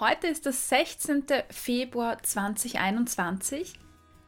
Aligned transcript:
Heute 0.00 0.28
ist 0.28 0.46
der 0.46 0.54
16. 0.54 1.24
Februar 1.50 2.22
2021 2.22 3.74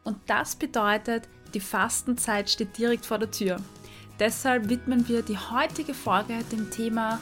und 0.04 0.18
das 0.26 0.54
bedeutet, 0.54 1.30
die 1.54 1.60
Fastenzeit 1.60 2.50
steht 2.50 2.76
direkt 2.76 3.06
vor 3.06 3.18
der 3.18 3.30
Tür. 3.30 3.56
Deshalb 4.18 4.68
widmen 4.68 5.08
wir 5.08 5.22
die 5.22 5.38
heutige 5.38 5.94
Folge 5.94 6.44
dem 6.52 6.70
Thema 6.70 7.18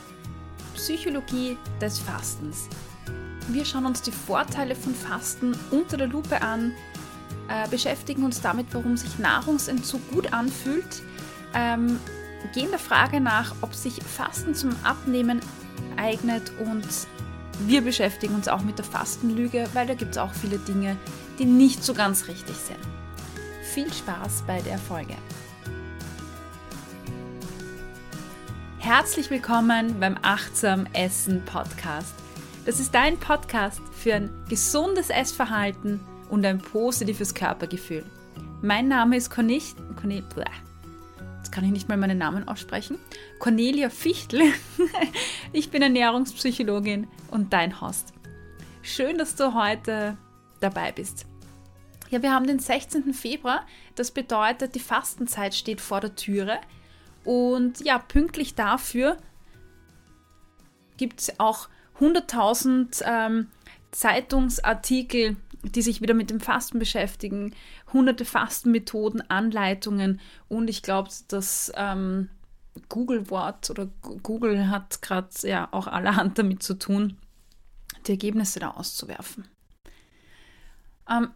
Psychologie 0.74 1.56
des 1.80 2.00
Fastens. 2.00 2.68
Wir 3.50 3.64
schauen 3.64 3.86
uns 3.86 4.02
die 4.02 4.10
Vorteile 4.10 4.74
von 4.74 4.96
Fasten 4.96 5.56
unter 5.70 5.96
der 5.96 6.08
Lupe 6.08 6.42
an, 6.42 6.74
äh, 7.48 7.68
beschäftigen 7.68 8.24
uns 8.24 8.40
damit, 8.40 8.66
warum 8.72 8.96
sich 8.96 9.16
Nahrungsentzug 9.20 10.00
gut 10.10 10.32
anfühlt, 10.32 11.04
ähm, 11.54 12.00
gehen 12.52 12.70
der 12.70 12.80
Frage 12.80 13.20
nach, 13.20 13.54
ob 13.60 13.76
sich 13.76 14.02
Fasten 14.02 14.56
zum 14.56 14.74
Abnehmen 14.82 15.38
eignet 15.96 16.50
und 16.58 16.84
wir 17.66 17.82
beschäftigen 17.82 18.34
uns 18.34 18.48
auch 18.48 18.62
mit 18.62 18.78
der 18.78 18.84
Fastenlüge, 18.84 19.68
weil 19.74 19.86
da 19.86 19.94
gibt 19.94 20.12
es 20.12 20.18
auch 20.18 20.32
viele 20.32 20.58
Dinge, 20.58 20.96
die 21.38 21.44
nicht 21.44 21.84
so 21.84 21.94
ganz 21.94 22.28
richtig 22.28 22.56
sind. 22.56 22.78
Viel 23.62 23.92
Spaß 23.92 24.44
bei 24.46 24.60
der 24.62 24.78
Folge. 24.78 25.14
Herzlich 28.78 29.30
willkommen 29.30 30.00
beim 30.00 30.16
Achtsam 30.22 30.86
Essen 30.94 31.44
Podcast. 31.44 32.14
Das 32.64 32.80
ist 32.80 32.94
dein 32.94 33.18
Podcast 33.18 33.80
für 33.92 34.14
ein 34.14 34.30
gesundes 34.48 35.10
Essverhalten 35.10 36.00
und 36.30 36.44
ein 36.46 36.58
positives 36.58 37.34
Körpergefühl. 37.34 38.04
Mein 38.62 38.88
Name 38.88 39.16
ist 39.16 39.30
Cornelia. 39.30 39.64
Cornel, 39.96 40.24
jetzt 41.40 41.52
kann 41.52 41.64
ich 41.64 41.70
nicht 41.70 41.88
mal 41.88 41.96
meinen 41.96 42.18
Namen 42.18 42.46
aussprechen. 42.46 42.98
Cornelia 43.38 43.90
Fichtel. 43.90 44.42
Ich 45.52 45.70
bin 45.70 45.82
Ernährungspsychologin 45.82 47.08
und 47.32 47.52
dein 47.52 47.80
Host. 47.80 48.12
Schön, 48.82 49.18
dass 49.18 49.34
du 49.34 49.52
heute 49.52 50.16
dabei 50.60 50.92
bist. 50.92 51.26
Ja, 52.10 52.22
wir 52.22 52.32
haben 52.32 52.46
den 52.46 52.60
16. 52.60 53.12
Februar. 53.14 53.66
Das 53.96 54.12
bedeutet, 54.12 54.76
die 54.76 54.80
Fastenzeit 54.80 55.56
steht 55.56 55.80
vor 55.80 56.00
der 56.00 56.14
Türe. 56.14 56.60
Und 57.24 57.80
ja, 57.84 57.98
pünktlich 57.98 58.54
dafür 58.54 59.16
gibt 60.96 61.20
es 61.20 61.40
auch 61.40 61.68
100.000 61.98 63.02
ähm, 63.04 63.48
Zeitungsartikel, 63.90 65.36
die 65.62 65.82
sich 65.82 66.00
wieder 66.00 66.14
mit 66.14 66.30
dem 66.30 66.38
Fasten 66.38 66.78
beschäftigen, 66.78 67.54
hunderte 67.92 68.24
Fastenmethoden, 68.24 69.28
Anleitungen 69.30 70.20
und 70.48 70.68
ich 70.68 70.82
glaube, 70.82 71.10
das 71.28 71.72
ähm, 71.76 72.30
Google-Wort 72.88 73.70
oder 73.70 73.88
Google 74.22 74.68
hat 74.68 75.02
gerade 75.02 75.28
ja 75.42 75.68
auch 75.72 75.86
allerhand 75.86 76.38
damit 76.38 76.62
zu 76.62 76.74
tun, 76.74 77.18
die 78.06 78.12
Ergebnisse 78.12 78.60
da 78.60 78.70
auszuwerfen. 78.70 79.46
Ähm, 81.08 81.30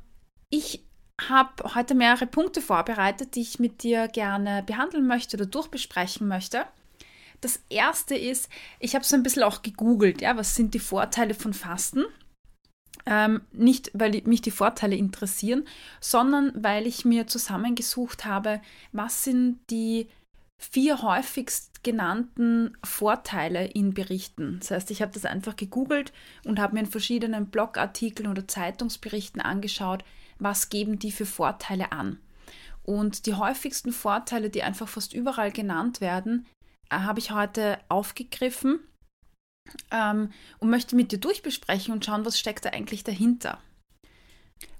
ich 0.50 0.84
habe 1.28 1.74
heute 1.74 1.94
mehrere 1.94 2.26
Punkte 2.26 2.60
vorbereitet, 2.60 3.34
die 3.34 3.42
ich 3.42 3.58
mit 3.58 3.82
dir 3.82 4.08
gerne 4.08 4.62
behandeln 4.64 5.06
möchte 5.06 5.36
oder 5.36 5.46
durchbesprechen 5.46 6.26
möchte. 6.26 6.64
Das 7.40 7.60
erste 7.68 8.16
ist, 8.16 8.48
ich 8.80 8.94
habe 8.94 9.04
so 9.04 9.16
ein 9.16 9.22
bisschen 9.22 9.42
auch 9.42 9.62
gegoogelt, 9.62 10.22
ja, 10.22 10.36
was 10.36 10.54
sind 10.54 10.74
die 10.74 10.78
Vorteile 10.78 11.34
von 11.34 11.52
Fasten? 11.52 12.04
Ähm, 13.06 13.42
nicht, 13.52 13.90
weil 13.92 14.22
mich 14.24 14.42
die 14.42 14.50
Vorteile 14.50 14.96
interessieren, 14.96 15.66
sondern 16.00 16.52
weil 16.54 16.86
ich 16.86 17.04
mir 17.04 17.26
zusammengesucht 17.26 18.24
habe, 18.24 18.60
was 18.92 19.24
sind 19.24 19.58
die 19.70 20.08
vier 20.58 21.02
häufigst 21.02 21.84
genannten 21.84 22.76
Vorteile 22.82 23.66
in 23.66 23.92
Berichten. 23.92 24.58
Das 24.60 24.70
heißt, 24.70 24.90
ich 24.90 25.02
habe 25.02 25.12
das 25.12 25.26
einfach 25.26 25.56
gegoogelt 25.56 26.12
und 26.44 26.58
habe 26.58 26.74
mir 26.74 26.80
in 26.80 26.86
verschiedenen 26.86 27.50
Blogartikeln 27.50 28.30
oder 28.30 28.48
Zeitungsberichten 28.48 29.42
angeschaut, 29.42 30.04
was 30.38 30.70
geben 30.70 30.98
die 30.98 31.12
für 31.12 31.26
Vorteile 31.26 31.92
an. 31.92 32.18
Und 32.82 33.26
die 33.26 33.34
häufigsten 33.34 33.92
Vorteile, 33.92 34.50
die 34.50 34.62
einfach 34.62 34.88
fast 34.88 35.12
überall 35.12 35.52
genannt 35.52 36.00
werden, 36.00 36.46
äh, 36.90 36.96
habe 36.96 37.18
ich 37.18 37.30
heute 37.30 37.78
aufgegriffen 37.88 38.80
ähm, 39.90 40.32
und 40.58 40.70
möchte 40.70 40.96
mit 40.96 41.12
dir 41.12 41.18
durchbesprechen 41.18 41.92
und 41.92 42.04
schauen, 42.04 42.24
was 42.24 42.38
steckt 42.38 42.64
da 42.64 42.70
eigentlich 42.70 43.04
dahinter. 43.04 43.60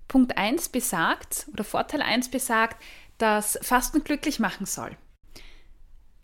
Punkt 0.09 0.37
1 0.37 0.69
besagt, 0.69 1.47
oder 1.53 1.65
Vorteil 1.65 2.03
1 2.03 2.31
besagt, 2.31 2.83
dass 3.19 3.59
Fasten 3.63 4.05
glücklich 4.05 4.39
machen 4.39 4.67
soll. 4.67 4.97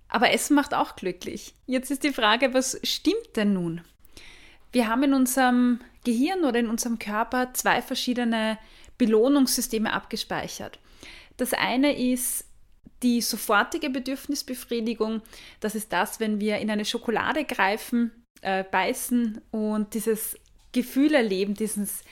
Aber 0.08 0.32
Essen 0.32 0.54
macht 0.54 0.74
auch 0.74 0.96
glücklich. 0.96 1.54
Jetzt 1.66 1.90
ist 1.90 2.02
die 2.02 2.12
Frage, 2.12 2.52
was 2.52 2.80
stimmt 2.82 3.36
denn 3.36 3.52
nun? 3.52 3.82
Wir 4.72 4.88
haben 4.88 5.04
in 5.04 5.14
unserem 5.14 5.80
Gehirn 6.04 6.44
oder 6.44 6.58
in 6.58 6.68
unserem 6.68 6.98
Körper 6.98 7.52
zwei 7.54 7.80
verschiedene 7.80 8.58
Belohnungssysteme 8.98 9.92
abgespeichert. 9.92 10.78
Das 11.36 11.52
eine 11.52 11.96
ist 11.96 12.44
die 13.02 13.20
sofortige 13.20 13.88
Bedürfnisbefriedigung. 13.88 15.22
Das 15.60 15.74
ist 15.74 15.92
das, 15.92 16.20
wenn 16.20 16.40
wir 16.40 16.58
in 16.58 16.70
eine 16.70 16.84
Schokolade 16.84 17.44
greifen, 17.44 18.12
äh, 18.42 18.64
beißen 18.64 19.40
und 19.50 19.94
dieses 19.94 20.36
Gefühl 20.72 21.14
erleben, 21.14 21.54
dieses 21.54 22.02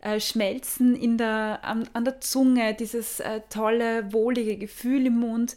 äh, 0.00 0.20
Schmelzen 0.20 0.94
in 0.94 1.18
der, 1.18 1.60
an, 1.62 1.88
an 1.92 2.04
der 2.04 2.20
Zunge, 2.20 2.74
dieses 2.74 3.20
äh, 3.20 3.40
tolle, 3.50 4.12
wohlige 4.12 4.56
Gefühl 4.56 5.06
im 5.06 5.18
Mund. 5.18 5.56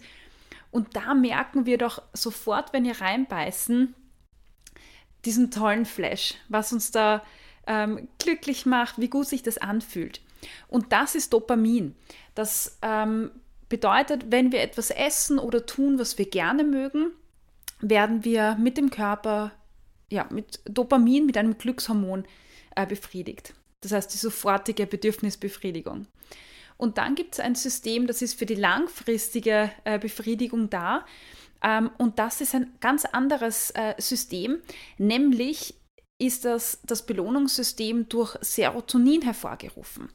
Und 0.72 0.96
da 0.96 1.14
merken 1.14 1.66
wir 1.66 1.78
doch 1.78 2.02
sofort, 2.14 2.74
wenn 2.74 2.84
wir 2.84 3.02
reinbeißen, 3.02 3.94
diesen 5.26 5.52
tollen 5.52 5.86
Flash, 5.86 6.36
was 6.48 6.72
uns 6.72 6.92
da 6.92 7.24
ähm, 7.68 8.08
glücklich 8.18 8.66
macht, 8.66 9.00
wie 9.00 9.10
gut 9.10 9.28
sich 9.28 9.44
das 9.44 9.58
anfühlt. 9.58 10.22
Und 10.68 10.92
das 10.92 11.16
ist 11.16 11.34
Dopamin. 11.34 11.96
Das 12.36 12.78
ähm, 12.82 13.32
bedeutet, 13.68 14.32
wenn 14.32 14.52
wir 14.52 14.62
etwas 14.62 14.90
essen 14.90 15.40
oder 15.40 15.66
tun, 15.66 16.00
was 16.00 16.18
wir 16.18 16.30
gerne 16.30 16.64
mögen, 16.64 17.12
werden 17.82 18.24
wir 18.24 18.56
mit 18.56 18.78
dem 18.78 18.90
Körper, 18.90 19.52
ja, 20.10 20.28
mit 20.32 20.60
Dopamin, 20.66 21.26
mit 21.26 21.38
einem 21.38 21.58
Glückshormon 21.58 22.26
äh, 22.76 22.86
befriedigt. 22.86 23.54
Das 23.82 23.92
heißt, 23.92 24.14
die 24.14 24.18
sofortige 24.18 24.86
Bedürfnisbefriedigung. 24.86 26.08
Und 26.78 26.98
dann 26.98 27.16
gibt 27.16 27.34
es 27.34 27.40
ein 27.40 27.56
System, 27.56 28.08
das 28.08 28.22
ist 28.22 28.40
für 28.40 28.46
die 28.46 28.56
langfristige 28.56 29.72
äh, 29.84 30.00
Befriedigung 30.00 30.70
da. 30.70 31.06
Ähm, 31.62 31.92
und 31.98 32.20
das 32.20 32.42
ist 32.42 32.56
ein 32.56 32.74
ganz 32.80 33.06
anderes 33.06 33.72
äh, 33.72 33.96
System, 33.98 34.60
nämlich 34.98 35.76
ist 36.18 36.46
das, 36.46 36.80
das 36.84 37.06
Belohnungssystem 37.06 38.10
durch 38.10 38.38
Serotonin 38.42 39.22
hervorgerufen. 39.22 40.10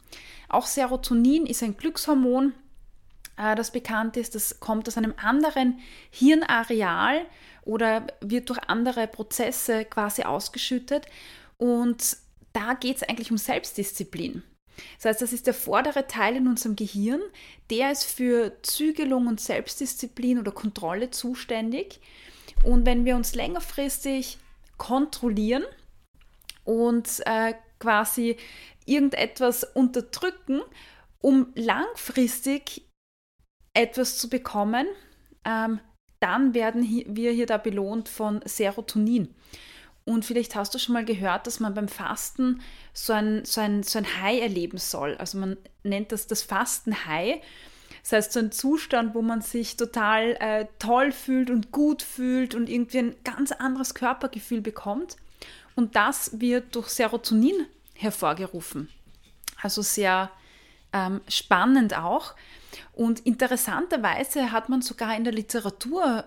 Auch 0.48 0.66
Serotonin 0.66 1.46
ist 1.46 1.62
ein 1.62 1.76
Glückshormon, 1.76 2.54
äh, 3.36 3.54
das 3.54 3.70
bekannt 3.70 4.16
ist. 4.16 4.34
Das 4.34 4.60
kommt 4.60 4.88
aus 4.88 4.96
einem 4.96 5.14
anderen 5.16 5.80
Hirnareal 6.10 7.26
oder 7.64 8.06
wird 8.20 8.48
durch 8.50 8.58
andere 8.68 9.06
Prozesse 9.06 9.84
quasi 9.84 10.22
ausgeschüttet. 10.22 11.06
Und 11.58 12.16
da 12.52 12.74
geht 12.74 12.96
es 12.96 13.02
eigentlich 13.02 13.30
um 13.30 13.38
Selbstdisziplin. 13.38 14.42
Das 14.96 15.06
heißt, 15.06 15.22
das 15.22 15.32
ist 15.32 15.46
der 15.46 15.54
vordere 15.54 16.06
Teil 16.06 16.36
in 16.36 16.48
unserem 16.48 16.76
Gehirn, 16.76 17.20
der 17.70 17.92
ist 17.92 18.04
für 18.04 18.52
Zügelung 18.62 19.26
und 19.28 19.40
Selbstdisziplin 19.40 20.38
oder 20.38 20.52
Kontrolle 20.52 21.10
zuständig. 21.10 22.00
Und 22.64 22.86
wenn 22.86 23.04
wir 23.04 23.16
uns 23.16 23.34
längerfristig 23.34 24.38
kontrollieren 24.76 25.64
und 26.64 27.22
äh, 27.26 27.54
quasi 27.78 28.36
irgendetwas 28.86 29.64
unterdrücken, 29.64 30.62
um 31.20 31.52
langfristig 31.54 32.82
etwas 33.74 34.18
zu 34.18 34.28
bekommen, 34.28 34.86
ähm, 35.44 35.80
dann 36.24 36.54
werden 36.54 37.04
wir 37.06 37.32
hier 37.32 37.44
da 37.44 37.58
belohnt 37.58 38.08
von 38.08 38.40
Serotonin. 38.46 39.34
Und 40.06 40.24
vielleicht 40.24 40.54
hast 40.56 40.74
du 40.74 40.78
schon 40.78 40.94
mal 40.94 41.04
gehört, 41.04 41.46
dass 41.46 41.60
man 41.60 41.74
beim 41.74 41.86
Fasten 41.86 42.62
so 42.94 43.12
ein, 43.12 43.44
so 43.44 43.60
ein, 43.60 43.82
so 43.82 43.98
ein 43.98 44.22
High 44.22 44.40
erleben 44.40 44.78
soll. 44.78 45.16
Also 45.18 45.36
man 45.36 45.58
nennt 45.82 46.12
das 46.12 46.26
das 46.26 46.42
Fasten-High. 46.42 47.42
Das 48.02 48.12
heißt, 48.12 48.32
so 48.32 48.40
ein 48.40 48.52
Zustand, 48.52 49.14
wo 49.14 49.20
man 49.20 49.42
sich 49.42 49.76
total 49.76 50.36
äh, 50.40 50.66
toll 50.78 51.12
fühlt 51.12 51.50
und 51.50 51.72
gut 51.72 52.02
fühlt 52.02 52.54
und 52.54 52.70
irgendwie 52.70 53.00
ein 53.00 53.16
ganz 53.22 53.52
anderes 53.52 53.94
Körpergefühl 53.94 54.62
bekommt. 54.62 55.16
Und 55.74 55.94
das 55.94 56.40
wird 56.40 56.74
durch 56.74 56.88
Serotonin 56.88 57.66
hervorgerufen. 57.94 58.88
Also 59.60 59.82
sehr 59.82 60.30
ähm, 60.94 61.20
spannend 61.28 61.98
auch. 61.98 62.34
Und 62.92 63.20
interessanterweise 63.20 64.52
hat 64.52 64.68
man 64.68 64.82
sogar 64.82 65.16
in 65.16 65.24
der 65.24 65.32
Literatur 65.32 66.24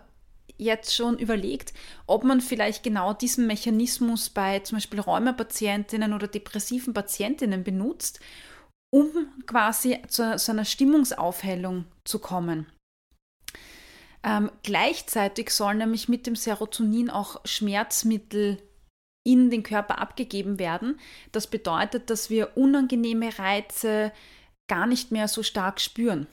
jetzt 0.57 0.95
schon 0.95 1.19
überlegt, 1.19 1.73
ob 2.07 2.23
man 2.23 2.41
vielleicht 2.41 2.83
genau 2.83 3.13
diesen 3.13 3.47
Mechanismus 3.47 4.29
bei 4.29 4.59
zum 4.59 4.77
Beispiel 4.77 4.99
Rheumapatientinnen 4.99 6.13
oder 6.13 6.27
depressiven 6.27 6.93
Patientinnen 6.93 7.63
benutzt, 7.63 8.19
um 8.89 9.09
quasi 9.45 10.01
zu, 10.07 10.35
zu 10.37 10.51
einer 10.51 10.65
Stimmungsaufhellung 10.65 11.85
zu 12.05 12.19
kommen. 12.19 12.67
Ähm, 14.23 14.51
gleichzeitig 14.63 15.51
sollen 15.51 15.77
nämlich 15.77 16.09
mit 16.09 16.25
dem 16.25 16.35
Serotonin 16.35 17.09
auch 17.09 17.39
Schmerzmittel 17.45 18.61
in 19.23 19.49
den 19.49 19.61
Körper 19.63 19.99
abgegeben 19.99 20.57
werden. 20.57 20.99
Das 21.31 21.47
bedeutet, 21.47 22.09
dass 22.09 22.29
wir 22.29 22.55
unangenehme 22.55 23.37
Reize 23.37 24.11
gar 24.67 24.87
nicht 24.87 25.11
mehr 25.11 25.27
so 25.27 25.43
stark 25.43 25.81
spüren. 25.81 26.27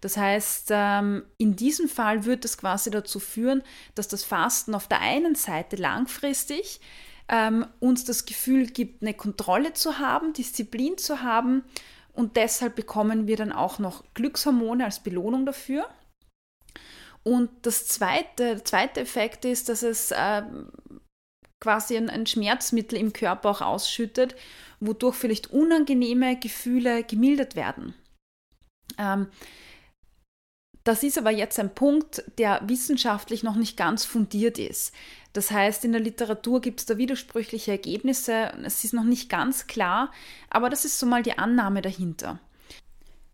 Das 0.00 0.16
heißt, 0.16 0.68
ähm, 0.70 1.24
in 1.38 1.56
diesem 1.56 1.88
Fall 1.88 2.24
wird 2.24 2.44
es 2.44 2.58
quasi 2.58 2.90
dazu 2.90 3.20
führen, 3.20 3.62
dass 3.94 4.08
das 4.08 4.24
Fasten 4.24 4.74
auf 4.74 4.88
der 4.88 5.00
einen 5.00 5.34
Seite 5.34 5.76
langfristig 5.76 6.80
ähm, 7.28 7.66
uns 7.80 8.04
das 8.04 8.26
Gefühl 8.26 8.66
gibt, 8.66 9.02
eine 9.02 9.14
Kontrolle 9.14 9.72
zu 9.72 9.98
haben, 9.98 10.32
Disziplin 10.32 10.98
zu 10.98 11.22
haben 11.22 11.64
und 12.12 12.36
deshalb 12.36 12.76
bekommen 12.76 13.26
wir 13.26 13.36
dann 13.36 13.52
auch 13.52 13.78
noch 13.78 14.04
Glückshormone 14.14 14.84
als 14.84 15.00
Belohnung 15.00 15.46
dafür. 15.46 15.88
Und 17.24 17.50
das 17.62 17.86
zweite, 17.86 18.56
der 18.56 18.64
zweite 18.64 19.00
Effekt 19.00 19.44
ist, 19.44 19.68
dass 19.68 19.82
es 19.82 20.10
äh, 20.10 20.42
quasi 21.60 21.96
ein, 21.96 22.26
Schmerzmittel 22.26 22.98
im 22.98 23.12
Körper 23.12 23.50
auch 23.50 23.60
ausschüttet, 23.60 24.34
wodurch 24.80 25.14
vielleicht 25.14 25.52
unangenehme 25.52 26.36
Gefühle 26.38 27.04
gemildert 27.04 27.54
werden. 27.54 27.94
Ähm, 28.98 29.28
das 30.84 31.04
ist 31.04 31.16
aber 31.16 31.30
jetzt 31.30 31.60
ein 31.60 31.74
Punkt, 31.74 32.24
der 32.38 32.60
wissenschaftlich 32.66 33.42
noch 33.42 33.54
nicht 33.54 33.76
ganz 33.76 34.04
fundiert 34.04 34.58
ist. 34.58 34.92
Das 35.32 35.50
heißt, 35.50 35.84
in 35.84 35.92
der 35.92 36.00
Literatur 36.00 36.60
gibt 36.60 36.80
es 36.80 36.86
da 36.86 36.98
widersprüchliche 36.98 37.70
Ergebnisse. 37.70 38.52
Es 38.64 38.84
ist 38.84 38.92
noch 38.92 39.04
nicht 39.04 39.28
ganz 39.28 39.66
klar, 39.66 40.10
aber 40.50 40.70
das 40.70 40.84
ist 40.84 40.98
so 40.98 41.06
mal 41.06 41.22
die 41.22 41.38
Annahme 41.38 41.82
dahinter. 41.82 42.40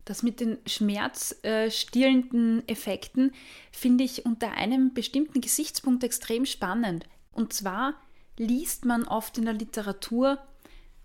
Das 0.05 0.23
mit 0.23 0.41
den 0.41 0.59
schmerzstillenden 0.67 2.67
Effekten 2.69 3.33
finde 3.73 4.05
ich 4.05 4.25
unter 4.25 4.53
einem 4.53 4.95
bestimmten 4.95 5.41
Gesichtspunkt 5.41 6.05
extrem 6.05 6.47
spannend. 6.47 7.07
Und 7.33 7.53
zwar 7.53 7.95
liest 8.39 8.85
man 8.85 9.05
oft 9.05 9.37
in 9.37 9.45
der 9.45 9.55
Literatur 9.55 10.39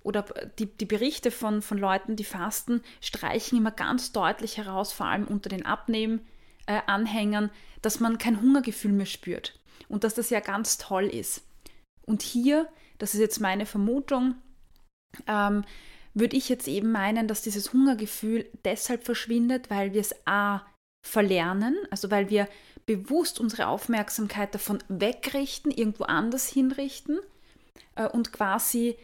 oder 0.03 0.23
die, 0.59 0.65
die 0.65 0.85
Berichte 0.85 1.31
von, 1.31 1.61
von 1.61 1.77
Leuten, 1.77 2.15
die 2.15 2.23
fasten, 2.23 2.81
streichen 3.01 3.57
immer 3.57 3.71
ganz 3.71 4.11
deutlich 4.11 4.57
heraus, 4.57 4.93
vor 4.93 5.07
allem 5.07 5.25
unter 5.25 5.49
den 5.49 5.65
Abnehmen-Anhängern, 5.65 7.45
äh, 7.45 7.49
dass 7.81 7.99
man 7.99 8.17
kein 8.17 8.41
Hungergefühl 8.41 8.91
mehr 8.91 9.05
spürt 9.05 9.59
und 9.87 10.03
dass 10.03 10.13
das 10.13 10.29
ja 10.29 10.39
ganz 10.39 10.77
toll 10.77 11.05
ist. 11.05 11.43
Und 12.05 12.21
hier, 12.21 12.67
das 12.97 13.13
ist 13.13 13.19
jetzt 13.19 13.39
meine 13.39 13.65
Vermutung, 13.65 14.35
ähm, 15.27 15.63
würde 16.13 16.37
ich 16.37 16.49
jetzt 16.49 16.67
eben 16.67 16.91
meinen, 16.91 17.27
dass 17.27 17.41
dieses 17.41 17.73
Hungergefühl 17.73 18.47
deshalb 18.65 19.03
verschwindet, 19.03 19.69
weil 19.69 19.93
wir 19.93 20.01
es 20.01 20.15
a 20.25 20.61
verlernen, 21.05 21.75
also 21.89 22.11
weil 22.11 22.29
wir 22.29 22.47
bewusst 22.85 23.39
unsere 23.39 23.67
Aufmerksamkeit 23.67 24.53
davon 24.55 24.79
wegrichten, 24.87 25.71
irgendwo 25.71 26.03
anders 26.03 26.47
hinrichten 26.47 27.19
äh, 27.95 28.07
und 28.07 28.31
quasi 28.31 28.97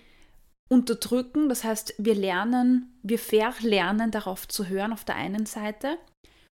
unterdrücken. 0.69 1.49
Das 1.49 1.63
heißt, 1.63 1.95
wir 1.97 2.15
lernen, 2.15 2.97
wir 3.03 3.19
verlernen 3.19 4.11
darauf 4.11 4.47
zu 4.47 4.67
hören 4.67 4.93
auf 4.93 5.03
der 5.03 5.15
einen 5.15 5.45
Seite. 5.45 5.97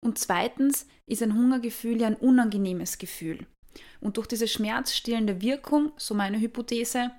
Und 0.02 0.18
zweitens 0.18 0.88
ist 1.06 1.24
ein 1.24 1.36
Hungergefühl 1.36 2.02
ja 2.02 2.08
ein 2.08 2.16
unangenehmes 2.16 2.98
Gefühl. 2.98 3.46
Und 4.02 4.18
durch 4.18 4.28
diese 4.28 4.48
schmerzstillende 4.48 5.42
Wirkung, 5.42 5.92
so 5.98 6.14
meine 6.14 6.40
Hypothese, 6.40 7.12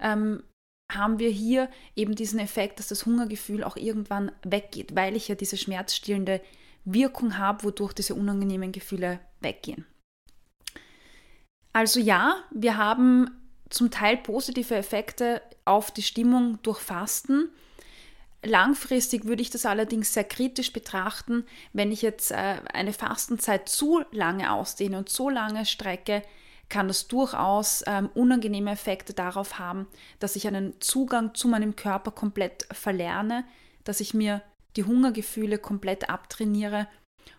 ähm, 0.00 0.42
haben 0.90 1.18
wir 1.18 1.30
hier 1.30 1.70
eben 1.96 2.14
diesen 2.14 2.38
Effekt, 2.38 2.78
dass 2.78 2.88
das 2.88 3.06
Hungergefühl 3.06 3.64
auch 3.64 3.76
irgendwann 3.76 4.32
weggeht, 4.42 4.94
weil 4.94 5.16
ich 5.16 5.28
ja 5.28 5.34
diese 5.34 5.56
schmerzstillende 5.56 6.42
Wirkung 6.84 7.38
habe, 7.38 7.64
wodurch 7.64 7.92
diese 7.92 8.14
unangenehmen 8.14 8.72
Gefühle 8.72 9.20
weggehen. 9.40 9.86
Also 11.72 12.00
ja, 12.00 12.36
wir 12.50 12.76
haben 12.76 13.30
zum 13.72 13.90
Teil 13.90 14.16
positive 14.16 14.74
Effekte 14.74 15.42
auf 15.64 15.90
die 15.90 16.02
Stimmung 16.02 16.58
durch 16.62 16.80
Fasten. 16.80 17.50
Langfristig 18.44 19.24
würde 19.24 19.42
ich 19.42 19.50
das 19.50 19.66
allerdings 19.66 20.12
sehr 20.12 20.24
kritisch 20.24 20.72
betrachten, 20.72 21.44
wenn 21.72 21.92
ich 21.92 22.02
jetzt 22.02 22.32
äh, 22.32 22.56
eine 22.72 22.92
Fastenzeit 22.92 23.68
zu 23.68 24.02
lange 24.10 24.52
ausdehne 24.52 24.98
und 24.98 25.08
so 25.08 25.30
lange 25.30 25.64
strecke, 25.64 26.22
kann 26.68 26.88
das 26.88 27.06
durchaus 27.06 27.84
ähm, 27.86 28.08
unangenehme 28.14 28.70
Effekte 28.70 29.12
darauf 29.12 29.58
haben, 29.58 29.86
dass 30.18 30.36
ich 30.36 30.46
einen 30.46 30.80
Zugang 30.80 31.34
zu 31.34 31.46
meinem 31.46 31.76
Körper 31.76 32.10
komplett 32.10 32.66
verlerne, 32.72 33.44
dass 33.84 34.00
ich 34.00 34.14
mir 34.14 34.42
die 34.76 34.84
Hungergefühle 34.84 35.58
komplett 35.58 36.08
abtrainiere 36.08 36.88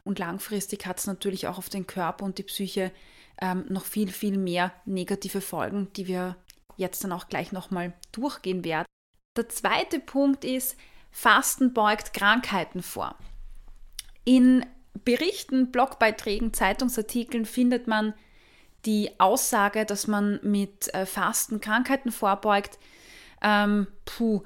und 0.03 0.19
langfristig 0.19 0.85
hat 0.85 0.99
es 0.99 1.07
natürlich 1.07 1.47
auch 1.47 1.57
auf 1.57 1.69
den 1.69 1.87
Körper 1.87 2.25
und 2.25 2.37
die 2.37 2.43
Psyche 2.43 2.91
ähm, 3.41 3.65
noch 3.69 3.85
viel, 3.85 4.11
viel 4.11 4.37
mehr 4.37 4.73
negative 4.85 5.41
Folgen, 5.41 5.91
die 5.95 6.07
wir 6.07 6.35
jetzt 6.77 7.03
dann 7.03 7.11
auch 7.11 7.27
gleich 7.27 7.51
nochmal 7.51 7.93
durchgehen 8.11 8.63
werden. 8.63 8.85
Der 9.35 9.49
zweite 9.49 9.99
Punkt 9.99 10.45
ist, 10.45 10.77
Fasten 11.11 11.73
beugt 11.73 12.13
Krankheiten 12.13 12.81
vor. 12.81 13.15
In 14.25 14.65
Berichten, 15.05 15.71
Blogbeiträgen, 15.71 16.53
Zeitungsartikeln 16.53 17.45
findet 17.45 17.87
man 17.87 18.13
die 18.85 19.19
Aussage, 19.19 19.85
dass 19.85 20.07
man 20.07 20.39
mit 20.43 20.93
äh, 20.93 21.05
Fasten 21.05 21.61
Krankheiten 21.61 22.11
vorbeugt. 22.11 22.79
Ähm, 23.41 23.87
puh, 24.05 24.43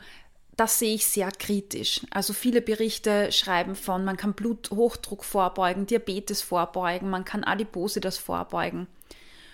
das 0.57 0.79
sehe 0.79 0.95
ich 0.95 1.05
sehr 1.05 1.31
kritisch. 1.31 2.01
Also 2.09 2.33
viele 2.33 2.61
Berichte 2.61 3.31
schreiben 3.31 3.75
von, 3.75 4.03
man 4.03 4.17
kann 4.17 4.33
Bluthochdruck 4.33 5.23
vorbeugen, 5.23 5.85
Diabetes 5.85 6.41
vorbeugen, 6.41 7.09
man 7.09 7.25
kann 7.25 7.43
Adipose 7.43 8.01
das 8.01 8.17
vorbeugen. 8.17 8.87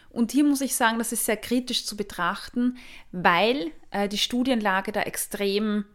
Und 0.09 0.31
hier 0.31 0.45
muss 0.45 0.61
ich 0.61 0.75
sagen, 0.75 0.99
das 0.99 1.11
ist 1.11 1.25
sehr 1.25 1.37
kritisch 1.37 1.85
zu 1.85 1.97
betrachten, 1.97 2.77
weil 3.11 3.71
äh, 3.91 4.07
die 4.07 4.17
Studienlage 4.17 4.91
da 4.91 5.01
extrem 5.01 5.85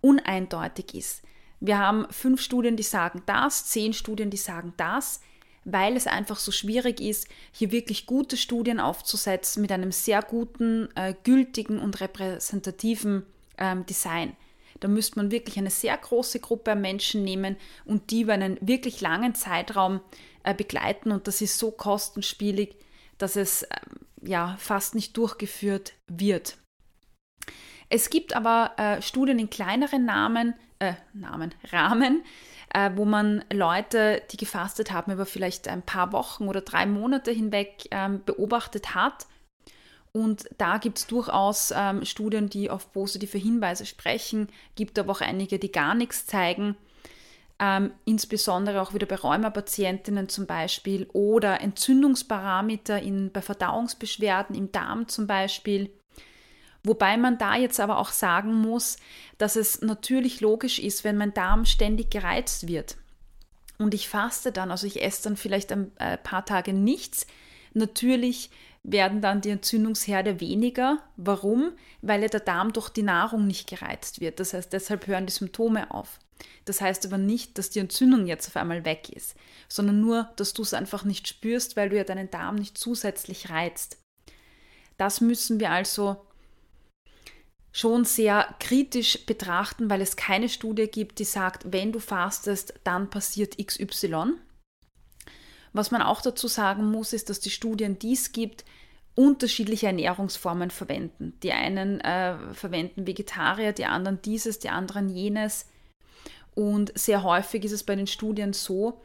uneindeutig 0.00 0.94
ist. 0.94 1.22
Wir 1.60 1.78
haben 1.78 2.06
fünf 2.10 2.40
Studien, 2.40 2.76
die 2.76 2.82
sagen 2.82 3.22
das, 3.26 3.66
zehn 3.66 3.92
Studien, 3.92 4.30
die 4.30 4.36
sagen 4.36 4.72
das, 4.76 5.20
weil 5.64 5.96
es 5.96 6.06
einfach 6.06 6.38
so 6.38 6.50
schwierig 6.50 7.00
ist, 7.00 7.28
hier 7.52 7.70
wirklich 7.70 8.06
gute 8.06 8.36
Studien 8.36 8.80
aufzusetzen 8.80 9.60
mit 9.60 9.70
einem 9.70 9.92
sehr 9.92 10.22
guten, 10.22 10.88
äh, 10.96 11.14
gültigen 11.22 11.78
und 11.78 12.00
repräsentativen 12.00 13.24
ähm, 13.58 13.84
Design. 13.86 14.34
Da 14.80 14.88
müsste 14.88 15.18
man 15.18 15.30
wirklich 15.30 15.58
eine 15.58 15.70
sehr 15.70 15.96
große 15.96 16.40
Gruppe 16.40 16.72
an 16.72 16.80
Menschen 16.80 17.24
nehmen 17.24 17.56
und 17.84 18.10
die 18.10 18.22
über 18.22 18.34
einen 18.34 18.58
wirklich 18.60 19.00
langen 19.00 19.34
Zeitraum 19.34 20.00
äh, 20.44 20.54
begleiten. 20.54 21.10
Und 21.10 21.26
das 21.26 21.40
ist 21.40 21.58
so 21.58 21.70
kostenspielig, 21.70 22.76
dass 23.18 23.36
es 23.36 23.62
äh, 23.62 23.76
ja 24.22 24.56
fast 24.58 24.94
nicht 24.94 25.16
durchgeführt 25.16 25.94
wird. 26.06 26.56
Es 27.90 28.10
gibt 28.10 28.36
aber 28.36 28.72
äh, 28.76 29.02
Studien 29.02 29.38
in 29.38 29.50
kleineren 29.50 30.04
Namen, 30.04 30.54
äh, 30.78 30.94
Namen, 31.12 31.54
Rahmen, 31.72 32.22
äh, 32.74 32.90
wo 32.94 33.04
man 33.04 33.44
Leute, 33.52 34.22
die 34.30 34.36
gefastet 34.36 34.92
haben, 34.92 35.12
über 35.12 35.26
vielleicht 35.26 35.68
ein 35.68 35.82
paar 35.82 36.12
Wochen 36.12 36.48
oder 36.48 36.60
drei 36.60 36.86
Monate 36.86 37.30
hinweg 37.30 37.88
ähm, 37.90 38.22
beobachtet 38.24 38.94
hat 38.94 39.26
und 40.12 40.48
da 40.58 40.78
gibt 40.78 40.98
es 40.98 41.06
durchaus 41.06 41.72
ähm, 41.74 42.04
Studien, 42.04 42.48
die 42.48 42.70
auf 42.70 42.92
positive 42.92 43.38
Hinweise 43.38 43.86
sprechen, 43.86 44.48
gibt 44.74 44.98
aber 44.98 45.12
auch 45.12 45.20
einige, 45.20 45.58
die 45.58 45.72
gar 45.72 45.94
nichts 45.94 46.26
zeigen. 46.26 46.76
Ähm, 47.60 47.92
insbesondere 48.04 48.80
auch 48.80 48.94
wieder 48.94 49.06
bei 49.06 49.16
Rheumapatientinnen 49.16 50.28
zum 50.28 50.46
Beispiel 50.46 51.08
oder 51.12 51.60
Entzündungsparameter 51.60 53.02
in, 53.02 53.32
bei 53.32 53.42
Verdauungsbeschwerden 53.42 54.54
im 54.54 54.70
Darm 54.70 55.08
zum 55.08 55.26
Beispiel. 55.26 55.90
Wobei 56.84 57.16
man 57.16 57.36
da 57.38 57.56
jetzt 57.56 57.80
aber 57.80 57.98
auch 57.98 58.10
sagen 58.10 58.54
muss, 58.54 58.96
dass 59.38 59.56
es 59.56 59.82
natürlich 59.82 60.40
logisch 60.40 60.78
ist, 60.78 61.02
wenn 61.02 61.16
mein 61.16 61.34
Darm 61.34 61.64
ständig 61.64 62.10
gereizt 62.10 62.68
wird 62.68 62.96
und 63.78 63.94
ich 63.94 64.08
faste 64.08 64.52
dann, 64.52 64.70
also 64.70 64.86
ich 64.86 65.02
esse 65.02 65.24
dann 65.24 65.36
vielleicht 65.36 65.72
ein 65.72 65.96
äh, 65.98 66.18
paar 66.18 66.44
Tage 66.44 66.72
nichts, 66.72 67.26
natürlich 67.74 68.50
werden 68.92 69.20
dann 69.20 69.40
die 69.40 69.50
Entzündungsherde 69.50 70.40
weniger. 70.40 70.98
Warum? 71.16 71.72
Weil 72.02 72.22
ja 72.22 72.28
der 72.28 72.40
Darm 72.40 72.72
durch 72.72 72.88
die 72.88 73.02
Nahrung 73.02 73.46
nicht 73.46 73.68
gereizt 73.68 74.20
wird. 74.20 74.40
Das 74.40 74.54
heißt, 74.54 74.72
deshalb 74.72 75.06
hören 75.06 75.26
die 75.26 75.32
Symptome 75.32 75.90
auf. 75.90 76.18
Das 76.64 76.80
heißt 76.80 77.06
aber 77.06 77.18
nicht, 77.18 77.58
dass 77.58 77.70
die 77.70 77.80
Entzündung 77.80 78.26
jetzt 78.26 78.48
auf 78.48 78.56
einmal 78.56 78.84
weg 78.84 79.08
ist, 79.08 79.34
sondern 79.68 80.00
nur, 80.00 80.30
dass 80.36 80.52
du 80.52 80.62
es 80.62 80.74
einfach 80.74 81.04
nicht 81.04 81.26
spürst, 81.26 81.76
weil 81.76 81.88
du 81.88 81.96
ja 81.96 82.04
deinen 82.04 82.30
Darm 82.30 82.56
nicht 82.56 82.78
zusätzlich 82.78 83.50
reizt. 83.50 83.98
Das 84.96 85.20
müssen 85.20 85.60
wir 85.60 85.70
also 85.70 86.24
schon 87.72 88.04
sehr 88.04 88.54
kritisch 88.58 89.24
betrachten, 89.26 89.90
weil 89.90 90.00
es 90.00 90.16
keine 90.16 90.48
Studie 90.48 90.88
gibt, 90.88 91.18
die 91.18 91.24
sagt, 91.24 91.72
wenn 91.72 91.92
du 91.92 92.00
fastest, 92.00 92.74
dann 92.84 93.10
passiert 93.10 93.56
XY. 93.64 94.34
Was 95.72 95.90
man 95.90 96.02
auch 96.02 96.20
dazu 96.20 96.48
sagen 96.48 96.90
muss, 96.90 97.12
ist, 97.12 97.30
dass 97.30 97.40
die 97.40 97.50
Studien, 97.50 97.98
die 97.98 98.14
es 98.14 98.32
gibt, 98.32 98.64
unterschiedliche 99.14 99.88
Ernährungsformen 99.88 100.70
verwenden. 100.70 101.34
Die 101.42 101.52
einen 101.52 102.00
äh, 102.00 102.36
verwenden 102.54 103.06
Vegetarier, 103.06 103.72
die 103.72 103.84
anderen 103.84 104.22
dieses, 104.22 104.60
die 104.60 104.68
anderen 104.68 105.08
jenes. 105.08 105.66
Und 106.54 106.96
sehr 106.96 107.22
häufig 107.24 107.64
ist 107.64 107.72
es 107.72 107.82
bei 107.82 107.96
den 107.96 108.06
Studien 108.06 108.52
so, 108.52 109.00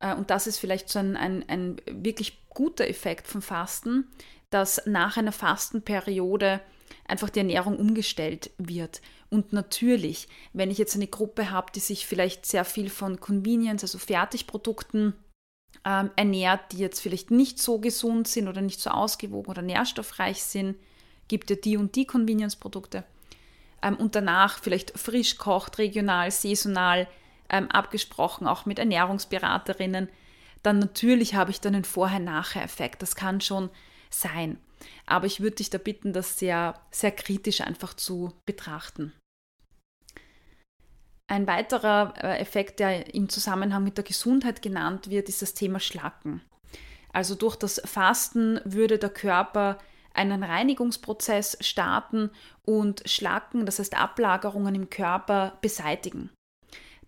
äh, 0.00 0.14
und 0.14 0.30
das 0.30 0.46
ist 0.46 0.58
vielleicht 0.58 0.88
so 0.88 0.98
ein, 0.98 1.16
ein, 1.16 1.48
ein 1.48 1.76
wirklich 1.86 2.46
guter 2.50 2.86
Effekt 2.86 3.26
vom 3.26 3.42
Fasten, 3.42 4.06
dass 4.50 4.82
nach 4.86 5.16
einer 5.16 5.32
Fastenperiode 5.32 6.60
einfach 7.06 7.30
die 7.30 7.40
Ernährung 7.40 7.78
umgestellt 7.78 8.50
wird. 8.58 9.00
Und 9.30 9.52
natürlich, 9.52 10.28
wenn 10.52 10.70
ich 10.70 10.78
jetzt 10.78 10.94
eine 10.94 11.06
Gruppe 11.06 11.50
habe, 11.50 11.72
die 11.74 11.80
sich 11.80 12.06
vielleicht 12.06 12.46
sehr 12.46 12.64
viel 12.64 12.88
von 12.88 13.18
Convenience, 13.18 13.82
also 13.82 13.98
Fertigprodukten 13.98 15.14
ähm, 15.84 16.10
ernährt, 16.16 16.72
die 16.72 16.78
jetzt 16.78 17.00
vielleicht 17.00 17.30
nicht 17.30 17.58
so 17.58 17.78
gesund 17.78 18.28
sind 18.28 18.48
oder 18.48 18.60
nicht 18.60 18.80
so 18.80 18.90
ausgewogen 18.90 19.50
oder 19.50 19.62
nährstoffreich 19.62 20.42
sind, 20.42 20.76
gibt 21.28 21.50
ja 21.50 21.56
die 21.56 21.76
und 21.76 21.96
die 21.96 22.06
Convenience-Produkte. 22.06 23.04
Ähm, 23.82 23.96
und 23.96 24.14
danach 24.14 24.58
vielleicht 24.58 24.98
frisch 24.98 25.36
kocht, 25.36 25.78
regional, 25.78 26.30
saisonal, 26.30 27.08
ähm, 27.50 27.70
abgesprochen, 27.70 28.46
auch 28.46 28.66
mit 28.66 28.78
Ernährungsberaterinnen, 28.78 30.08
dann 30.62 30.78
natürlich 30.78 31.34
habe 31.34 31.50
ich 31.50 31.60
dann 31.60 31.74
einen 31.74 31.84
Vorher-Nachher-Effekt. 31.84 33.02
Das 33.02 33.16
kann 33.16 33.40
schon 33.40 33.68
sein. 34.08 34.58
Aber 35.06 35.26
ich 35.26 35.40
würde 35.40 35.56
dich 35.56 35.70
da 35.70 35.78
bitten, 35.78 36.12
das 36.12 36.38
sehr, 36.38 36.80
sehr 36.90 37.12
kritisch 37.12 37.60
einfach 37.60 37.94
zu 37.94 38.32
betrachten. 38.46 39.12
Ein 41.26 41.46
weiterer 41.46 42.14
äh, 42.22 42.38
Effekt, 42.38 42.80
der 42.80 43.14
im 43.14 43.28
Zusammenhang 43.28 43.82
mit 43.82 43.96
der 43.96 44.04
Gesundheit 44.04 44.60
genannt 44.60 45.08
wird, 45.08 45.28
ist 45.28 45.42
das 45.42 45.54
Thema 45.54 45.80
Schlacken. 45.80 46.42
Also 47.12 47.34
durch 47.34 47.56
das 47.56 47.80
Fasten 47.84 48.60
würde 48.64 48.98
der 48.98 49.10
Körper 49.10 49.78
einen 50.12 50.42
Reinigungsprozess 50.42 51.56
starten 51.60 52.30
und 52.64 53.08
Schlacken, 53.08 53.66
das 53.66 53.78
heißt 53.78 53.96
Ablagerungen 53.96 54.74
im 54.74 54.90
Körper, 54.90 55.58
beseitigen. 55.60 56.30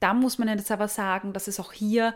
Da 0.00 0.14
muss 0.14 0.38
man 0.38 0.48
jetzt 0.48 0.70
aber 0.70 0.88
sagen, 0.88 1.32
dass 1.32 1.46
es 1.46 1.60
auch 1.60 1.72
hier 1.72 2.14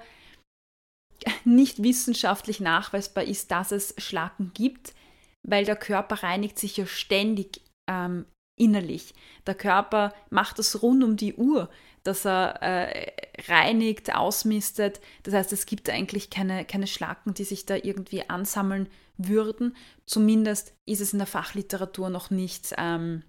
nicht 1.45 1.83
wissenschaftlich 1.83 2.61
nachweisbar 2.61 3.25
ist, 3.25 3.51
dass 3.51 3.73
es 3.73 3.95
Schlacken 3.99 4.53
gibt, 4.55 4.95
weil 5.43 5.65
der 5.65 5.77
Körper 5.77 6.23
reinigt 6.23 6.59
sich 6.59 6.77
ja 6.77 6.87
ständig 6.87 7.63
ähm, 7.89 8.27
innerlich. 8.57 9.15
Der 9.47 9.55
Körper 9.55 10.13
macht 10.29 10.59
das 10.59 10.83
rund 10.83 11.03
um 11.03 11.17
die 11.17 11.35
Uhr, 11.35 11.71
dass 12.05 12.25
er 12.25 12.63
äh, 12.63 13.13
reinigt, 13.49 14.15
ausmistet. 14.15 15.01
Das 15.23 15.35
heißt, 15.35 15.53
es 15.53 15.67
gibt 15.67 15.91
eigentlich 15.91 16.31
keine, 16.31 16.65
keine 16.65 16.87
Schlacken, 16.87 17.35
die 17.35 17.45
sich 17.45 17.67
da 17.67 17.77
irgendwie 17.77 18.29
ansammeln 18.29 18.89
würden. 19.17 19.77
Zumindest 20.07 20.75
ist 20.87 21.01
es 21.01 21.13
in 21.13 21.19
der 21.19 21.27
Fachliteratur 21.27 22.11
noch 22.11 22.31
nicht 22.31 22.75
ähm, 22.79 23.23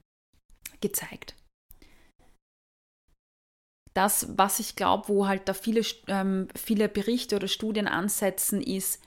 gezeigt. 0.79 1.35
Das, 3.93 4.37
was 4.37 4.59
ich 4.59 4.77
glaube, 4.77 5.09
wo 5.09 5.27
halt 5.27 5.49
da 5.49 5.53
viele, 5.53 5.81
ähm, 6.07 6.47
viele 6.55 6.87
Berichte 6.87 7.35
oder 7.35 7.49
Studien 7.49 7.87
ansetzen, 7.87 8.61
ist, 8.61 9.01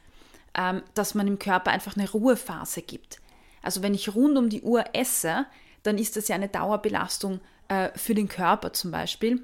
ähm, 0.55 0.83
dass 0.93 1.15
man 1.15 1.27
im 1.27 1.39
Körper 1.39 1.71
einfach 1.71 1.97
eine 1.97 2.11
Ruhephase 2.11 2.83
gibt. 2.83 3.21
Also 3.63 3.83
wenn 3.83 3.95
ich 3.95 4.15
rund 4.15 4.37
um 4.37 4.51
die 4.51 4.61
Uhr 4.61 4.85
esse, 4.93 5.47
dann 5.83 5.97
ist 5.97 6.17
das 6.17 6.29
ja 6.29 6.35
eine 6.35 6.49
Dauerbelastung 6.49 7.41
äh, 7.69 7.91
für 7.97 8.15
den 8.15 8.29
Körper 8.29 8.75
zum 8.75 8.91
Beispiel. 8.91 9.43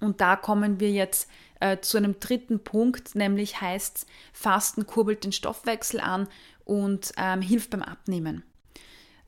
Und 0.00 0.20
da 0.20 0.36
kommen 0.36 0.80
wir 0.80 0.90
jetzt 0.90 1.28
äh, 1.60 1.78
zu 1.80 1.96
einem 1.96 2.18
dritten 2.20 2.62
Punkt, 2.62 3.14
nämlich 3.14 3.60
heißt 3.60 4.06
Fasten 4.32 4.86
kurbelt 4.86 5.24
den 5.24 5.32
Stoffwechsel 5.32 6.00
an 6.00 6.28
und 6.64 7.12
ähm, 7.16 7.40
hilft 7.40 7.70
beim 7.70 7.82
Abnehmen. 7.82 8.42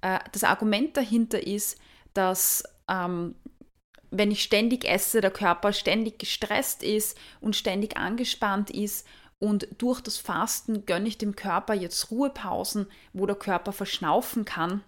Äh, 0.00 0.18
das 0.32 0.44
Argument 0.44 0.96
dahinter 0.96 1.46
ist, 1.46 1.78
dass 2.14 2.64
ähm, 2.88 3.34
wenn 4.10 4.30
ich 4.30 4.42
ständig 4.42 4.84
esse, 4.84 5.20
der 5.20 5.30
Körper 5.30 5.72
ständig 5.72 6.18
gestresst 6.18 6.82
ist 6.82 7.18
und 7.40 7.56
ständig 7.56 7.96
angespannt 7.96 8.70
ist 8.70 9.06
und 9.38 9.68
durch 9.78 10.00
das 10.00 10.16
Fasten 10.16 10.86
gönne 10.86 11.08
ich 11.08 11.18
dem 11.18 11.36
Körper 11.36 11.74
jetzt 11.74 12.10
Ruhepausen, 12.10 12.86
wo 13.12 13.26
der 13.26 13.36
Körper 13.36 13.72
verschnaufen 13.72 14.44
kann 14.44 14.82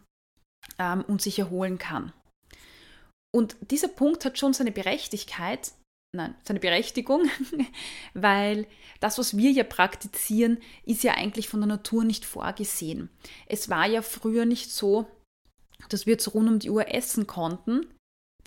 ähm, 0.79 1.05
und 1.07 1.21
sich 1.21 1.39
erholen 1.39 1.79
kann. 1.79 2.13
Und 3.35 3.57
dieser 3.71 3.89
Punkt 3.89 4.25
hat 4.25 4.39
schon 4.39 4.55
seine 4.55 4.73
Berechtigkeit, 4.73 5.73
nein, 6.15 6.35
seine 6.45 6.61
Berechtigung, 6.61 7.29
weil 8.15 8.67
das, 9.01 9.19
was 9.19 9.37
wir 9.37 9.51
ja 9.51 9.65
praktizieren, 9.65 10.59
ist 10.85 11.03
ja 11.03 11.15
eigentlich 11.15 11.49
von 11.49 11.61
der 11.61 11.69
Natur 11.69 12.05
nicht 12.05 12.25
vorgesehen. 12.25 13.11
Es 13.47 13.69
war 13.69 13.87
ja 13.87 14.03
früher 14.03 14.47
nicht 14.47 14.71
so, 14.71 15.07
dass 15.89 16.07
wir 16.07 16.13
jetzt 16.13 16.35
rund 16.35 16.49
um 16.49 16.59
die 16.59 16.71
Uhr 16.71 16.93
essen 16.93 17.27
konnten, 17.27 17.87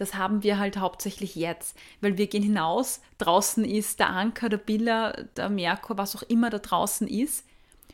das 0.01 0.15
haben 0.15 0.41
wir 0.41 0.57
halt 0.57 0.77
hauptsächlich 0.77 1.35
jetzt, 1.35 1.77
weil 2.00 2.17
wir 2.17 2.25
gehen 2.25 2.41
hinaus, 2.41 3.01
draußen 3.19 3.63
ist 3.63 4.00
der 4.00 4.09
Anker, 4.09 4.50
der 4.50 4.57
Biller, 4.57 5.27
der 5.35 5.50
Merkur, 5.50 5.95
was 5.97 6.15
auch 6.15 6.23
immer 6.23 6.50
da 6.50 6.57
draußen 6.57 7.07
ist 7.07 7.45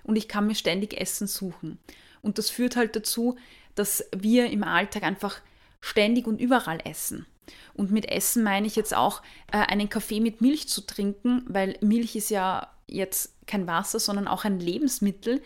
und 0.03 0.15
ich 0.15 0.29
kann 0.29 0.47
mir 0.47 0.55
ständig 0.55 0.99
Essen 0.99 1.27
suchen. 1.27 1.79
Und 2.21 2.37
das 2.37 2.49
führt 2.49 2.77
halt 2.77 2.95
dazu, 2.95 3.37
dass 3.75 4.05
wir 4.15 4.49
im 4.49 4.63
Alltag 4.63 5.03
einfach 5.03 5.41
ständig 5.81 6.27
und 6.27 6.41
überall 6.41 6.79
essen. 6.83 7.25
Und 7.73 7.91
mit 7.91 8.09
Essen 8.09 8.43
meine 8.43 8.67
ich 8.67 8.75
jetzt 8.75 8.95
auch, 8.95 9.21
äh, 9.51 9.57
einen 9.57 9.89
Kaffee 9.89 10.19
mit 10.19 10.41
Milch 10.41 10.67
zu 10.67 10.81
trinken, 10.81 11.43
weil 11.47 11.77
Milch 11.81 12.15
ist 12.15 12.29
ja 12.29 12.71
jetzt 12.87 13.33
kein 13.45 13.67
Wasser, 13.67 13.99
sondern 13.99 14.27
auch 14.27 14.43
ein 14.43 14.59
Lebensmittel, 14.59 15.41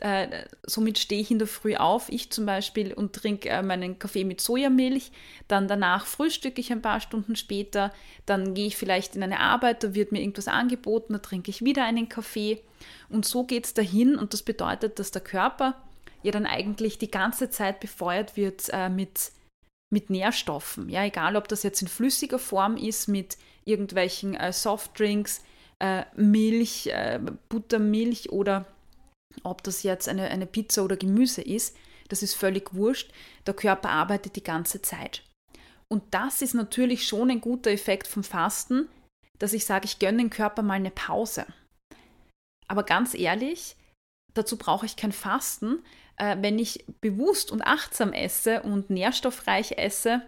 äh, 0.00 0.44
somit 0.66 0.98
stehe 0.98 1.20
ich 1.20 1.30
in 1.30 1.38
der 1.38 1.46
Früh 1.46 1.76
auf, 1.76 2.08
ich 2.08 2.30
zum 2.30 2.46
Beispiel, 2.46 2.92
und 2.92 3.12
trinke 3.12 3.48
äh, 3.48 3.62
meinen 3.62 3.98
Kaffee 3.98 4.24
mit 4.24 4.40
Sojamilch. 4.40 5.12
Dann 5.46 5.68
danach 5.68 6.06
frühstücke 6.06 6.60
ich 6.60 6.72
ein 6.72 6.82
paar 6.82 7.00
Stunden 7.00 7.36
später. 7.36 7.92
Dann 8.26 8.54
gehe 8.54 8.66
ich 8.66 8.76
vielleicht 8.76 9.14
in 9.14 9.22
eine 9.22 9.38
Arbeit, 9.38 9.84
da 9.84 9.94
wird 9.94 10.10
mir 10.10 10.20
irgendwas 10.20 10.48
angeboten, 10.48 11.12
da 11.12 11.20
trinke 11.20 11.50
ich 11.50 11.64
wieder 11.64 11.84
einen 11.84 12.08
Kaffee. 12.08 12.60
Und 13.08 13.24
so 13.24 13.44
geht 13.44 13.66
es 13.66 13.74
dahin. 13.74 14.16
Und 14.16 14.32
das 14.32 14.42
bedeutet, 14.42 14.98
dass 14.98 15.12
der 15.12 15.22
Körper 15.22 15.80
ja 16.22 16.32
dann 16.32 16.46
eigentlich 16.46 16.98
die 16.98 17.10
ganze 17.10 17.50
Zeit 17.50 17.78
befeuert 17.78 18.36
wird 18.36 18.68
äh, 18.72 18.88
mit, 18.88 19.30
mit 19.92 20.10
Nährstoffen. 20.10 20.88
Ja, 20.88 21.04
egal 21.04 21.36
ob 21.36 21.48
das 21.48 21.62
jetzt 21.62 21.82
in 21.82 21.88
flüssiger 21.88 22.38
Form 22.38 22.76
ist, 22.76 23.08
mit 23.08 23.36
irgendwelchen 23.64 24.34
äh, 24.34 24.52
Softdrinks, 24.52 25.42
äh, 25.78 26.04
Milch, 26.16 26.88
äh, 26.88 27.20
Buttermilch 27.48 28.30
oder 28.30 28.66
ob 29.42 29.62
das 29.62 29.82
jetzt 29.82 30.08
eine, 30.08 30.28
eine 30.28 30.46
Pizza 30.46 30.84
oder 30.84 30.96
Gemüse 30.96 31.42
ist, 31.42 31.76
das 32.08 32.22
ist 32.22 32.34
völlig 32.34 32.74
wurscht. 32.74 33.12
Der 33.46 33.54
Körper 33.54 33.90
arbeitet 33.90 34.36
die 34.36 34.44
ganze 34.44 34.82
Zeit. 34.82 35.22
Und 35.88 36.02
das 36.12 36.42
ist 36.42 36.54
natürlich 36.54 37.06
schon 37.06 37.30
ein 37.30 37.40
guter 37.40 37.70
Effekt 37.70 38.06
vom 38.06 38.24
Fasten, 38.24 38.88
dass 39.38 39.52
ich 39.52 39.64
sage, 39.64 39.86
ich 39.86 39.98
gönne 39.98 40.18
dem 40.18 40.30
Körper 40.30 40.62
mal 40.62 40.74
eine 40.74 40.90
Pause. 40.90 41.46
Aber 42.68 42.82
ganz 42.82 43.14
ehrlich, 43.14 43.76
dazu 44.34 44.56
brauche 44.56 44.86
ich 44.86 44.96
kein 44.96 45.12
Fasten. 45.12 45.82
Äh, 46.16 46.36
wenn 46.40 46.58
ich 46.58 46.84
bewusst 47.00 47.50
und 47.50 47.62
achtsam 47.62 48.12
esse 48.12 48.62
und 48.62 48.90
nährstoffreich 48.90 49.78
esse, 49.78 50.22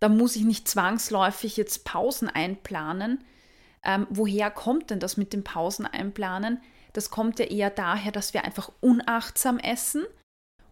dann 0.00 0.16
muss 0.16 0.36
ich 0.36 0.44
nicht 0.44 0.66
zwangsläufig 0.66 1.56
jetzt 1.56 1.84
Pausen 1.84 2.28
einplanen. 2.28 3.22
Ähm, 3.82 4.06
woher 4.10 4.50
kommt 4.50 4.90
denn 4.90 5.00
das 5.00 5.16
mit 5.16 5.32
dem 5.32 5.44
Pausen 5.44 5.86
einplanen? 5.86 6.60
das 6.92 7.10
kommt 7.10 7.38
ja 7.38 7.46
eher 7.46 7.70
daher, 7.70 8.12
dass 8.12 8.34
wir 8.34 8.44
einfach 8.44 8.70
unachtsam 8.80 9.58
essen 9.58 10.04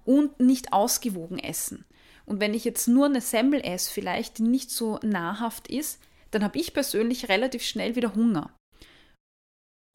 und 0.05 0.41
nicht 0.41 0.73
ausgewogen 0.73 1.39
essen. 1.39 1.85
Und 2.25 2.41
wenn 2.41 2.55
ich 2.55 2.65
jetzt 2.65 2.89
nur 2.89 3.07
eine 3.07 3.21
Semmel 3.21 3.61
esse, 3.61 3.91
vielleicht, 3.91 4.39
die 4.39 4.43
nicht 4.43 4.71
so 4.71 4.99
nahrhaft 5.03 5.69
ist, 5.69 6.01
dann 6.31 6.45
habe 6.45 6.59
ich 6.59 6.75
persönlich 6.75 7.29
relativ 7.29 7.63
schnell 7.63 7.97
wieder 7.97 8.15
Hunger. 8.15 8.55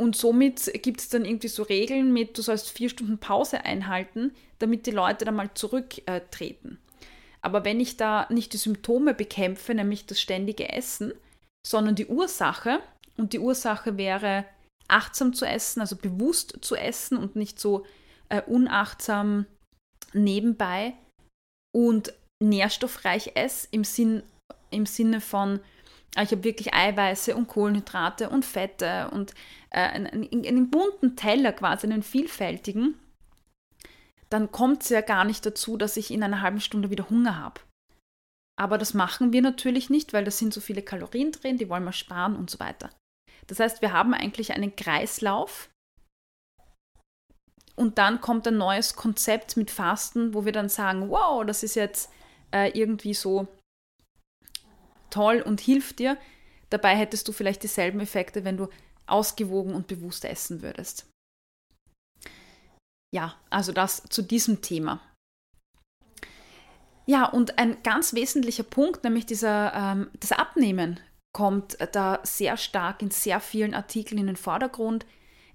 Und 0.03 0.17
somit 0.17 0.69
gibt 0.83 0.99
es 0.99 1.07
dann 1.07 1.23
irgendwie 1.23 1.47
so 1.47 1.63
Regeln 1.63 2.11
mit, 2.11 2.37
du 2.37 2.41
sollst 2.41 2.71
vier 2.71 2.89
Stunden 2.89 3.19
Pause 3.19 3.63
einhalten, 3.63 4.33
damit 4.59 4.85
die 4.85 4.91
Leute 4.91 5.23
dann 5.23 5.35
mal 5.35 5.53
zurücktreten. 5.53 6.77
Aber 7.41 7.63
wenn 7.63 7.79
ich 7.79 7.95
da 7.95 8.27
nicht 8.29 8.51
die 8.51 8.57
Symptome 8.57 9.13
bekämpfe, 9.13 9.73
nämlich 9.73 10.05
das 10.05 10.19
ständige 10.19 10.67
Essen, 10.73 11.13
sondern 11.65 11.95
die 11.95 12.07
Ursache, 12.07 12.81
und 13.15 13.31
die 13.31 13.39
Ursache 13.39 13.97
wäre 13.97 14.43
achtsam 14.89 15.33
zu 15.33 15.45
essen, 15.45 15.79
also 15.79 15.95
bewusst 15.95 16.57
zu 16.59 16.75
essen 16.75 17.17
und 17.17 17.37
nicht 17.37 17.57
so 17.57 17.85
äh, 18.27 18.41
unachtsam 18.41 19.45
nebenbei 20.11 20.95
und 21.73 22.13
nährstoffreich 22.43 23.37
esse 23.37 23.69
im, 23.71 23.85
Sinn, 23.85 24.21
im 24.69 24.85
Sinne 24.85 25.21
von, 25.21 25.59
äh, 25.59 25.61
ich 26.21 26.31
habe 26.31 26.43
wirklich 26.43 26.73
Eiweiße 26.73 27.35
und 27.35 27.47
Kohlenhydrate 27.47 28.29
und 28.29 28.45
Fette 28.45 29.09
und 29.11 29.33
äh, 29.71 29.79
einen, 29.79 30.29
einen 30.31 30.69
bunten 30.69 31.15
Teller 31.15 31.53
quasi, 31.53 31.87
einen 31.87 32.03
vielfältigen, 32.03 32.99
dann 34.29 34.51
kommt 34.51 34.83
es 34.83 34.89
ja 34.89 35.01
gar 35.01 35.25
nicht 35.25 35.45
dazu, 35.45 35.77
dass 35.77 35.97
ich 35.97 36.11
in 36.11 36.23
einer 36.23 36.41
halben 36.41 36.59
Stunde 36.59 36.89
wieder 36.89 37.09
Hunger 37.09 37.37
habe. 37.37 37.61
Aber 38.59 38.77
das 38.77 38.93
machen 38.93 39.33
wir 39.33 39.41
natürlich 39.41 39.89
nicht, 39.89 40.13
weil 40.13 40.23
da 40.23 40.31
sind 40.31 40.53
so 40.53 40.61
viele 40.61 40.83
Kalorien 40.83 41.31
drin, 41.31 41.57
die 41.57 41.69
wollen 41.69 41.83
wir 41.83 41.91
sparen 41.91 42.35
und 42.35 42.49
so 42.49 42.59
weiter. 42.59 42.91
Das 43.47 43.59
heißt, 43.59 43.81
wir 43.81 43.91
haben 43.91 44.13
eigentlich 44.13 44.53
einen 44.53 44.75
Kreislauf 44.75 45.69
und 47.75 47.97
dann 47.97 48.21
kommt 48.21 48.47
ein 48.47 48.57
neues 48.57 48.95
Konzept 48.95 49.57
mit 49.57 49.71
Fasten, 49.71 50.33
wo 50.33 50.45
wir 50.45 50.51
dann 50.51 50.69
sagen, 50.69 51.09
wow, 51.09 51.43
das 51.43 51.63
ist 51.63 51.75
jetzt 51.75 52.11
äh, 52.51 52.69
irgendwie 52.77 53.15
so 53.15 53.47
toll 55.13 55.41
und 55.41 55.61
hilft 55.61 55.99
dir. 55.99 56.17
Dabei 56.69 56.95
hättest 56.95 57.27
du 57.27 57.31
vielleicht 57.31 57.63
dieselben 57.63 57.99
Effekte, 57.99 58.43
wenn 58.43 58.57
du 58.57 58.67
ausgewogen 59.05 59.75
und 59.75 59.87
bewusst 59.87 60.25
essen 60.25 60.61
würdest. 60.61 61.07
Ja, 63.13 63.35
also 63.49 63.71
das 63.71 64.03
zu 64.09 64.23
diesem 64.23 64.61
Thema. 64.61 64.99
Ja, 67.05 67.25
und 67.25 67.59
ein 67.59 67.83
ganz 67.83 68.13
wesentlicher 68.13 68.63
Punkt, 68.63 69.03
nämlich 69.03 69.25
dieser, 69.25 69.73
ähm, 69.73 70.09
das 70.19 70.31
Abnehmen, 70.31 70.99
kommt 71.33 71.77
da 71.93 72.19
sehr 72.23 72.57
stark 72.57 73.01
in 73.01 73.11
sehr 73.11 73.39
vielen 73.39 73.73
Artikeln 73.73 74.19
in 74.19 74.27
den 74.27 74.35
Vordergrund. 74.35 75.05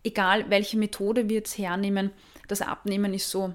Egal 0.04 0.50
welche 0.50 0.76
Methode 0.76 1.28
wir 1.28 1.36
jetzt 1.36 1.56
hernehmen, 1.56 2.10
das 2.48 2.62
Abnehmen 2.62 3.14
ist 3.14 3.30
so, 3.30 3.54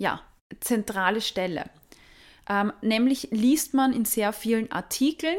ja, 0.00 0.20
zentrale 0.60 1.20
Stelle. 1.20 1.70
Ähm, 2.48 2.72
nämlich 2.82 3.28
liest 3.30 3.74
man 3.74 3.92
in 3.92 4.04
sehr 4.04 4.32
vielen 4.32 4.70
Artikeln, 4.70 5.38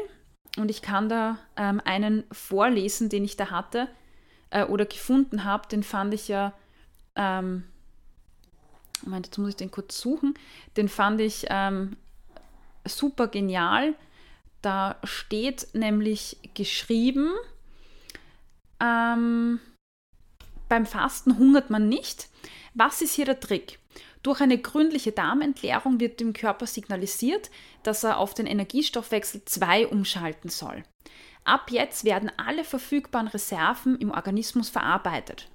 und 0.56 0.70
ich 0.70 0.82
kann 0.82 1.08
da 1.08 1.38
ähm, 1.56 1.80
einen 1.84 2.24
vorlesen, 2.32 3.08
den 3.08 3.24
ich 3.24 3.36
da 3.36 3.50
hatte 3.50 3.88
äh, 4.50 4.64
oder 4.64 4.86
gefunden 4.86 5.44
habe, 5.44 5.68
den 5.68 5.82
fand 5.82 6.14
ich 6.14 6.28
ja, 6.28 6.52
ähm, 7.14 7.64
Moment, 9.02 9.26
jetzt 9.26 9.38
muss 9.38 9.50
ich 9.50 9.56
den 9.56 9.70
kurz 9.70 10.00
suchen, 10.00 10.34
den 10.76 10.88
fand 10.88 11.20
ich 11.20 11.46
ähm, 11.50 11.96
super 12.86 13.28
genial. 13.28 13.94
Da 14.62 14.96
steht 15.04 15.68
nämlich 15.74 16.38
geschrieben, 16.54 17.30
ähm, 18.80 19.60
beim 20.68 20.86
Fasten 20.86 21.38
hungert 21.38 21.70
man 21.70 21.88
nicht. 21.88 22.28
Was 22.74 23.02
ist 23.02 23.14
hier 23.14 23.26
der 23.26 23.38
Trick? 23.38 23.78
Durch 24.26 24.40
eine 24.40 24.58
gründliche 24.58 25.12
Darmentleerung 25.12 26.00
wird 26.00 26.18
dem 26.18 26.32
Körper 26.32 26.66
signalisiert, 26.66 27.48
dass 27.84 28.02
er 28.02 28.18
auf 28.18 28.34
den 28.34 28.48
Energiestoffwechsel 28.48 29.44
2 29.44 29.86
umschalten 29.86 30.48
soll. 30.48 30.82
Ab 31.44 31.70
jetzt 31.70 32.02
werden 32.04 32.32
alle 32.36 32.64
verfügbaren 32.64 33.28
Reserven 33.28 33.96
im 34.00 34.10
Organismus 34.10 34.68
verarbeitet. 34.68 35.48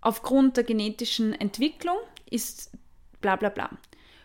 Aufgrund 0.00 0.56
der 0.56 0.64
genetischen 0.64 1.34
Entwicklung 1.34 1.98
ist 2.28 2.72
bla 3.20 3.36
bla 3.36 3.50
bla. 3.50 3.70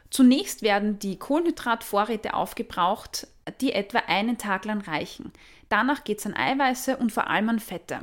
Zunächst 0.10 0.64
werden 0.64 0.98
die 0.98 1.20
Kohlenhydratvorräte 1.20 2.34
aufgebraucht, 2.34 3.28
die 3.62 3.74
etwa 3.74 4.00
einen 4.08 4.40
Tag 4.40 4.66
lang 4.66 4.82
reichen. 4.82 5.32
Danach 5.70 6.06
geht 6.06 6.18
es 6.18 6.26
an 6.26 6.34
Eiweiße 6.34 6.98
und 6.98 7.12
vor 7.12 7.28
allem 7.28 7.50
an 7.50 7.60
Fette. 7.60 8.00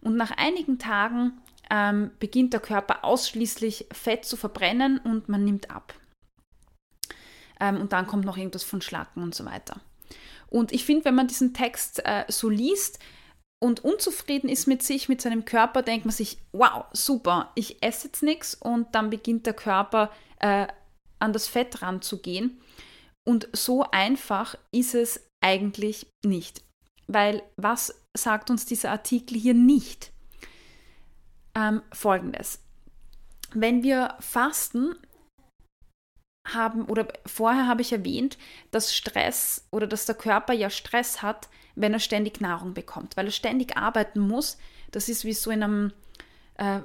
Und 0.00 0.16
nach 0.16 0.32
einigen 0.32 0.80
Tagen 0.80 1.40
ähm, 1.70 2.10
beginnt 2.18 2.52
der 2.52 2.60
Körper 2.60 3.04
ausschließlich 3.04 3.86
Fett 3.92 4.24
zu 4.24 4.36
verbrennen 4.36 4.98
und 4.98 5.28
man 5.28 5.44
nimmt 5.44 5.70
ab. 5.70 5.94
Ähm, 7.60 7.80
und 7.80 7.92
dann 7.92 8.06
kommt 8.06 8.24
noch 8.24 8.36
irgendwas 8.36 8.64
von 8.64 8.82
Schlacken 8.82 9.22
und 9.22 9.34
so 9.34 9.44
weiter. 9.44 9.80
Und 10.48 10.72
ich 10.72 10.84
finde, 10.84 11.04
wenn 11.04 11.14
man 11.14 11.28
diesen 11.28 11.54
Text 11.54 12.04
äh, 12.04 12.24
so 12.28 12.48
liest 12.48 12.98
und 13.62 13.84
unzufrieden 13.84 14.48
ist 14.48 14.66
mit 14.66 14.82
sich, 14.82 15.08
mit 15.08 15.20
seinem 15.20 15.44
Körper, 15.44 15.82
denkt 15.82 16.06
man 16.06 16.14
sich, 16.14 16.38
wow, 16.52 16.86
super, 16.92 17.52
ich 17.54 17.82
esse 17.82 18.08
jetzt 18.08 18.22
nichts 18.22 18.54
und 18.54 18.94
dann 18.94 19.10
beginnt 19.10 19.46
der 19.46 19.54
Körper 19.54 20.10
äh, 20.40 20.66
an 21.20 21.32
das 21.32 21.46
Fett 21.46 21.82
ranzugehen. 21.82 22.60
Und 23.24 23.48
so 23.52 23.84
einfach 23.92 24.56
ist 24.72 24.94
es 24.94 25.28
eigentlich 25.40 26.06
nicht. 26.24 26.62
Weil 27.06 27.42
was 27.56 28.06
sagt 28.16 28.50
uns 28.50 28.66
dieser 28.66 28.90
Artikel 28.90 29.36
hier 29.36 29.54
nicht? 29.54 30.12
Ähm, 31.54 31.82
folgendes. 31.92 32.62
Wenn 33.52 33.82
wir 33.82 34.14
fasten, 34.20 34.94
haben, 36.48 36.84
oder 36.86 37.08
vorher 37.26 37.66
habe 37.66 37.82
ich 37.82 37.92
erwähnt, 37.92 38.38
dass 38.70 38.94
Stress 38.94 39.66
oder 39.70 39.86
dass 39.86 40.06
der 40.06 40.14
Körper 40.14 40.52
ja 40.52 40.70
Stress 40.70 41.22
hat, 41.22 41.48
wenn 41.74 41.92
er 41.92 42.00
ständig 42.00 42.40
Nahrung 42.40 42.74
bekommt, 42.74 43.16
weil 43.16 43.26
er 43.26 43.32
ständig 43.32 43.76
arbeiten 43.76 44.20
muss. 44.20 44.58
Das 44.90 45.08
ist 45.08 45.24
wie 45.24 45.32
so 45.32 45.50
in 45.50 45.62
einem, 45.62 45.92
äh, 46.54 46.80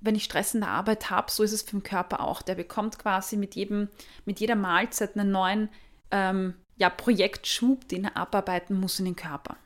wenn 0.00 0.14
ich 0.14 0.24
Stress 0.24 0.54
in 0.54 0.60
der 0.60 0.70
Arbeit 0.70 1.10
habe, 1.10 1.30
so 1.30 1.42
ist 1.42 1.52
es 1.52 1.62
für 1.62 1.76
den 1.76 1.82
Körper 1.82 2.20
auch. 2.20 2.42
Der 2.42 2.54
bekommt 2.54 2.98
quasi 2.98 3.36
mit, 3.36 3.54
jedem, 3.54 3.88
mit 4.24 4.40
jeder 4.40 4.56
Mahlzeit 4.56 5.16
einen 5.16 5.30
neuen 5.30 5.68
ähm, 6.10 6.54
ja, 6.76 6.90
Projektschub, 6.90 7.88
den 7.88 8.04
er 8.04 8.16
abarbeiten 8.16 8.78
muss 8.78 8.98
in 8.98 9.06
den 9.06 9.16
Körper. 9.16 9.56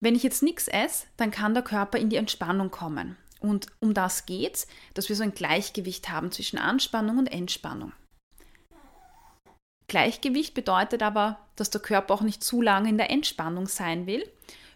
Wenn 0.00 0.14
ich 0.14 0.22
jetzt 0.22 0.42
nichts 0.42 0.66
esse, 0.66 1.06
dann 1.16 1.30
kann 1.30 1.54
der 1.54 1.62
Körper 1.62 1.98
in 1.98 2.08
die 2.08 2.16
Entspannung 2.16 2.70
kommen. 2.70 3.16
Und 3.38 3.66
um 3.80 3.94
das 3.94 4.26
geht's, 4.26 4.66
dass 4.94 5.08
wir 5.08 5.16
so 5.16 5.22
ein 5.22 5.34
Gleichgewicht 5.34 6.08
haben 6.10 6.32
zwischen 6.32 6.58
Anspannung 6.58 7.18
und 7.18 7.26
Entspannung. 7.26 7.92
Gleichgewicht 9.88 10.54
bedeutet 10.54 11.02
aber, 11.02 11.38
dass 11.56 11.70
der 11.70 11.80
Körper 11.80 12.14
auch 12.14 12.20
nicht 12.20 12.44
zu 12.44 12.62
lange 12.62 12.88
in 12.88 12.96
der 12.96 13.10
Entspannung 13.10 13.66
sein 13.66 14.06
will. 14.06 14.26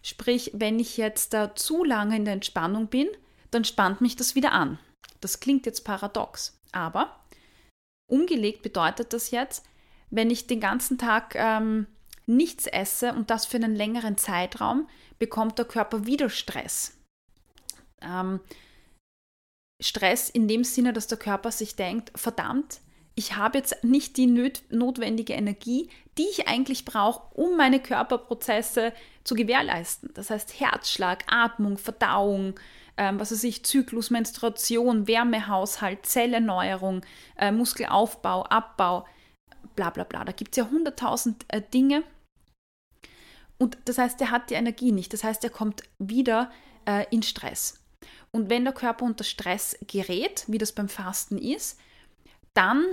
Sprich, 0.02 0.50
wenn 0.54 0.78
ich 0.78 0.96
jetzt 0.96 1.32
da 1.32 1.54
zu 1.54 1.84
lange 1.84 2.16
in 2.16 2.24
der 2.24 2.34
Entspannung 2.34 2.88
bin, 2.88 3.08
dann 3.50 3.64
spannt 3.64 4.00
mich 4.00 4.16
das 4.16 4.34
wieder 4.34 4.52
an. 4.52 4.78
Das 5.20 5.40
klingt 5.40 5.66
jetzt 5.66 5.84
paradox, 5.84 6.58
aber 6.72 7.20
umgelegt 8.10 8.62
bedeutet 8.62 9.12
das 9.12 9.30
jetzt, 9.30 9.64
wenn 10.10 10.30
ich 10.30 10.46
den 10.46 10.60
ganzen 10.60 10.98
Tag 10.98 11.34
ähm, 11.37 11.87
nichts 12.26 12.66
esse 12.66 13.12
und 13.12 13.30
das 13.30 13.46
für 13.46 13.56
einen 13.56 13.74
längeren 13.74 14.16
Zeitraum, 14.16 14.88
bekommt 15.18 15.58
der 15.58 15.64
Körper 15.64 16.06
wieder 16.06 16.30
Stress. 16.30 16.96
Ähm, 18.00 18.40
Stress 19.80 20.30
in 20.30 20.48
dem 20.48 20.64
Sinne, 20.64 20.92
dass 20.92 21.06
der 21.06 21.18
Körper 21.18 21.50
sich 21.50 21.76
denkt, 21.76 22.12
verdammt, 22.14 22.80
ich 23.16 23.37
habe 23.37 23.58
jetzt 23.58 23.84
nicht 23.84 24.16
die 24.16 24.26
notwendige 24.70 25.34
Energie, 25.34 25.88
die 26.18 26.26
ich 26.28 26.48
eigentlich 26.48 26.84
brauche, 26.84 27.22
um 27.34 27.56
meine 27.56 27.80
Körperprozesse 27.80 28.92
zu 29.22 29.34
gewährleisten. 29.34 30.10
Das 30.14 30.30
heißt 30.30 30.58
Herzschlag, 30.58 31.24
Atmung, 31.28 31.78
Verdauung, 31.78 32.58
ähm, 32.96 33.20
was 33.20 33.30
weiß 33.30 33.44
ich, 33.44 33.64
Zyklus, 33.64 34.10
Menstruation, 34.10 35.06
Wärmehaushalt, 35.06 36.06
Zellerneuerung, 36.06 37.02
äh, 37.37 37.52
Muskelaufbau, 37.52 38.44
Abbau, 38.44 39.06
bla 39.76 39.90
bla 39.90 40.04
bla. 40.04 40.24
Da 40.24 40.32
gibt 40.32 40.52
es 40.52 40.56
ja 40.56 40.70
hunderttausend 40.70 41.44
äh, 41.48 41.62
Dinge, 41.62 42.02
und 43.58 43.78
das 43.84 43.98
heißt, 43.98 44.20
er 44.20 44.30
hat 44.30 44.50
die 44.50 44.54
Energie 44.54 44.92
nicht. 44.92 45.12
Das 45.12 45.24
heißt, 45.24 45.44
er 45.44 45.50
kommt 45.50 45.84
wieder 45.98 46.50
äh, 46.86 47.06
in 47.10 47.22
Stress. 47.22 47.80
Und 48.30 48.50
wenn 48.50 48.64
der 48.64 48.74
Körper 48.74 49.04
unter 49.04 49.24
Stress 49.24 49.78
gerät, 49.86 50.44
wie 50.48 50.58
das 50.58 50.72
beim 50.72 50.88
Fasten 50.88 51.38
ist, 51.38 51.78
dann 52.52 52.84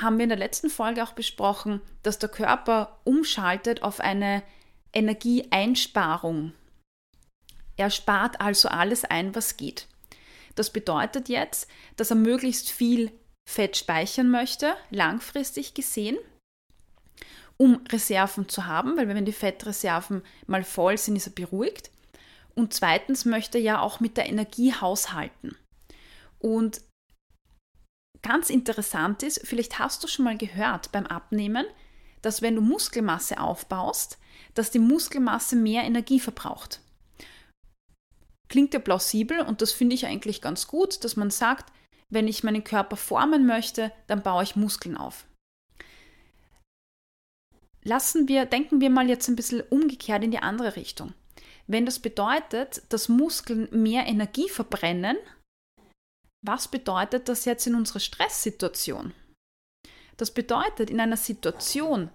haben 0.00 0.18
wir 0.18 0.24
in 0.24 0.30
der 0.30 0.38
letzten 0.38 0.68
Folge 0.68 1.02
auch 1.02 1.12
besprochen, 1.12 1.80
dass 2.02 2.18
der 2.18 2.28
Körper 2.28 3.00
umschaltet 3.04 3.82
auf 3.82 4.00
eine 4.00 4.42
Energieeinsparung. 4.92 6.52
Er 7.76 7.90
spart 7.90 8.40
also 8.40 8.68
alles 8.68 9.04
ein, 9.04 9.34
was 9.34 9.56
geht. 9.56 9.86
Das 10.54 10.70
bedeutet 10.70 11.28
jetzt, 11.28 11.68
dass 11.96 12.10
er 12.10 12.16
möglichst 12.16 12.70
viel 12.70 13.10
Fett 13.48 13.76
speichern 13.76 14.30
möchte, 14.30 14.74
langfristig 14.90 15.74
gesehen, 15.74 16.16
um 17.56 17.80
Reserven 17.90 18.48
zu 18.48 18.66
haben, 18.66 18.96
weil 18.96 19.08
wenn 19.08 19.24
die 19.24 19.32
Fettreserven 19.32 20.22
mal 20.46 20.64
voll 20.64 20.98
sind, 20.98 21.16
ist 21.16 21.26
er 21.26 21.32
beruhigt. 21.32 21.90
Und 22.54 22.74
zweitens 22.74 23.24
möchte 23.24 23.58
er 23.58 23.64
ja 23.64 23.80
auch 23.80 24.00
mit 24.00 24.16
der 24.16 24.28
Energie 24.28 24.72
haushalten. 24.72 25.56
Und 26.38 26.80
ganz 28.22 28.50
interessant 28.50 29.22
ist, 29.22 29.40
vielleicht 29.44 29.78
hast 29.78 30.02
du 30.02 30.08
schon 30.08 30.24
mal 30.24 30.36
gehört 30.36 30.92
beim 30.92 31.06
Abnehmen, 31.06 31.66
dass 32.22 32.42
wenn 32.42 32.56
du 32.56 32.60
Muskelmasse 32.60 33.40
aufbaust, 33.40 34.18
dass 34.54 34.70
die 34.70 34.78
Muskelmasse 34.78 35.56
mehr 35.56 35.84
Energie 35.84 36.20
verbraucht. 36.20 36.80
Klingt 38.48 38.74
ja 38.74 38.80
plausibel 38.80 39.40
und 39.40 39.60
das 39.60 39.72
finde 39.72 39.94
ich 39.94 40.06
eigentlich 40.06 40.40
ganz 40.40 40.66
gut, 40.66 41.04
dass 41.04 41.16
man 41.16 41.30
sagt, 41.30 41.72
wenn 42.08 42.28
ich 42.28 42.44
meinen 42.44 42.64
Körper 42.64 42.96
formen 42.96 43.46
möchte, 43.46 43.92
dann 44.06 44.22
baue 44.22 44.44
ich 44.44 44.56
Muskeln 44.56 44.96
auf 44.96 45.26
lassen 47.86 48.28
wir, 48.28 48.46
denken 48.46 48.80
wir 48.80 48.90
mal 48.90 49.08
jetzt 49.08 49.28
ein 49.28 49.36
bisschen 49.36 49.62
umgekehrt 49.62 50.24
in 50.24 50.32
die 50.32 50.40
andere 50.40 50.76
Richtung. 50.76 51.14
Wenn 51.66 51.86
das 51.86 51.98
bedeutet, 51.98 52.82
dass 52.90 53.08
Muskeln 53.08 53.68
mehr 53.70 54.06
Energie 54.06 54.48
verbrennen, 54.48 55.16
was 56.44 56.68
bedeutet 56.68 57.28
das 57.28 57.44
jetzt 57.44 57.66
in 57.66 57.74
unserer 57.74 58.00
Stresssituation? 58.00 59.12
Das 60.16 60.32
bedeutet 60.32 60.90
in 60.90 61.00
einer 61.00 61.16
Situation, 61.16 62.10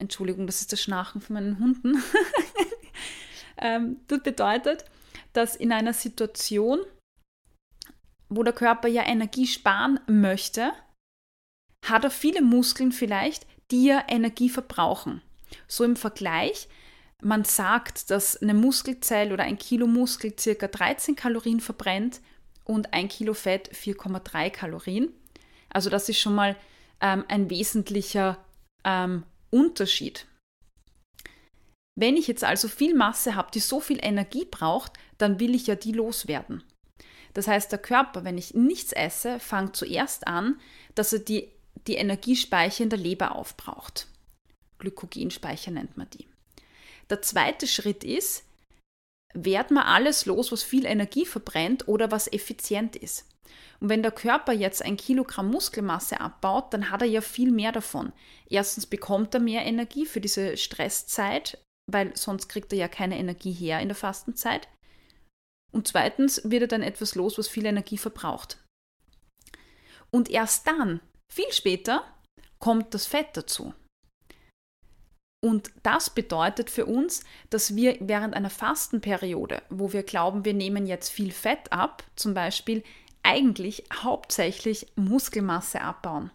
Entschuldigung, 0.00 0.46
das 0.46 0.60
ist 0.60 0.72
das 0.72 0.80
Schnarchen 0.80 1.20
von 1.20 1.34
meinen 1.34 1.58
Hunden, 1.58 2.02
ähm, 3.58 4.00
das 4.08 4.22
bedeutet, 4.22 4.84
dass 5.32 5.56
in 5.56 5.72
einer 5.72 5.92
Situation, 5.92 6.80
wo 8.28 8.42
der 8.42 8.52
Körper 8.52 8.88
ja 8.88 9.04
Energie 9.04 9.46
sparen 9.46 10.00
möchte, 10.06 10.72
hat 11.84 12.04
er 12.04 12.10
viele 12.10 12.42
Muskeln 12.42 12.92
vielleicht, 12.92 13.46
ja 13.72 14.04
Energie 14.08 14.48
verbrauchen. 14.48 15.22
So 15.66 15.84
im 15.84 15.96
Vergleich, 15.96 16.68
man 17.22 17.44
sagt, 17.44 18.10
dass 18.10 18.36
eine 18.36 18.54
Muskelzelle 18.54 19.32
oder 19.32 19.44
ein 19.44 19.58
Kilo 19.58 19.86
Muskel 19.86 20.32
ca. 20.32 20.66
13 20.66 21.16
Kalorien 21.16 21.60
verbrennt 21.60 22.20
und 22.64 22.92
ein 22.92 23.08
Kilo 23.08 23.34
Fett 23.34 23.70
4,3 23.72 24.50
Kalorien. 24.50 25.12
Also 25.70 25.90
das 25.90 26.08
ist 26.08 26.20
schon 26.20 26.34
mal 26.34 26.56
ähm, 27.00 27.24
ein 27.28 27.50
wesentlicher 27.50 28.38
ähm, 28.84 29.24
Unterschied. 29.50 30.26
Wenn 31.98 32.16
ich 32.16 32.28
jetzt 32.28 32.44
also 32.44 32.68
viel 32.68 32.94
Masse 32.94 33.34
habe, 33.34 33.50
die 33.52 33.60
so 33.60 33.80
viel 33.80 33.98
Energie 34.00 34.44
braucht, 34.44 34.92
dann 35.18 35.40
will 35.40 35.54
ich 35.54 35.66
ja 35.66 35.74
die 35.74 35.92
loswerden. 35.92 36.62
Das 37.34 37.48
heißt, 37.48 37.72
der 37.72 37.80
Körper, 37.80 38.24
wenn 38.24 38.38
ich 38.38 38.54
nichts 38.54 38.92
esse, 38.92 39.40
fängt 39.40 39.74
zuerst 39.74 40.26
an, 40.26 40.60
dass 40.94 41.12
er 41.12 41.18
die, 41.20 41.50
die 41.86 41.94
Energiespeicher 41.94 42.84
in 42.84 42.90
der 42.90 42.98
Leber 42.98 43.34
aufbraucht. 43.34 44.08
Glykogenspeicher 44.78 45.70
nennt 45.70 45.96
man 45.96 46.08
die. 46.10 46.26
Der 47.10 47.22
zweite 47.22 47.66
Schritt 47.66 48.04
ist, 48.04 48.44
werd 49.34 49.70
mal 49.70 49.84
alles 49.84 50.26
los, 50.26 50.52
was 50.52 50.62
viel 50.62 50.86
Energie 50.86 51.26
verbrennt 51.26 51.88
oder 51.88 52.10
was 52.10 52.32
effizient 52.32 52.96
ist. 52.96 53.26
Und 53.80 53.88
wenn 53.88 54.02
der 54.02 54.12
Körper 54.12 54.52
jetzt 54.52 54.82
ein 54.82 54.96
Kilogramm 54.96 55.50
Muskelmasse 55.50 56.20
abbaut, 56.20 56.72
dann 56.72 56.90
hat 56.90 57.02
er 57.02 57.08
ja 57.08 57.20
viel 57.20 57.52
mehr 57.52 57.72
davon. 57.72 58.12
Erstens 58.48 58.86
bekommt 58.86 59.34
er 59.34 59.40
mehr 59.40 59.64
Energie 59.64 60.04
für 60.04 60.20
diese 60.20 60.56
Stresszeit, 60.56 61.58
weil 61.90 62.16
sonst 62.16 62.48
kriegt 62.48 62.72
er 62.72 62.78
ja 62.78 62.88
keine 62.88 63.18
Energie 63.18 63.52
her 63.52 63.80
in 63.80 63.88
der 63.88 63.96
Fastenzeit. 63.96 64.68
Und 65.72 65.86
zweitens 65.86 66.42
wird 66.44 66.62
er 66.62 66.68
dann 66.68 66.82
etwas 66.82 67.14
los, 67.14 67.38
was 67.38 67.48
viel 67.48 67.66
Energie 67.66 67.98
verbraucht. 67.98 68.58
Und 70.10 70.30
erst 70.30 70.66
dann, 70.66 71.00
viel 71.32 71.50
später, 71.52 72.04
kommt 72.58 72.94
das 72.94 73.06
Fett 73.06 73.28
dazu. 73.34 73.74
Und 75.44 75.70
das 75.84 76.10
bedeutet 76.10 76.68
für 76.68 76.86
uns, 76.86 77.22
dass 77.50 77.76
wir 77.76 77.96
während 78.00 78.34
einer 78.34 78.50
Fastenperiode, 78.50 79.62
wo 79.70 79.92
wir 79.92 80.02
glauben, 80.02 80.44
wir 80.44 80.54
nehmen 80.54 80.86
jetzt 80.86 81.10
viel 81.10 81.30
Fett 81.30 81.72
ab, 81.72 82.02
zum 82.16 82.34
Beispiel 82.34 82.82
eigentlich 83.22 83.84
hauptsächlich 84.02 84.88
Muskelmasse 84.96 85.80
abbauen. 85.80 86.32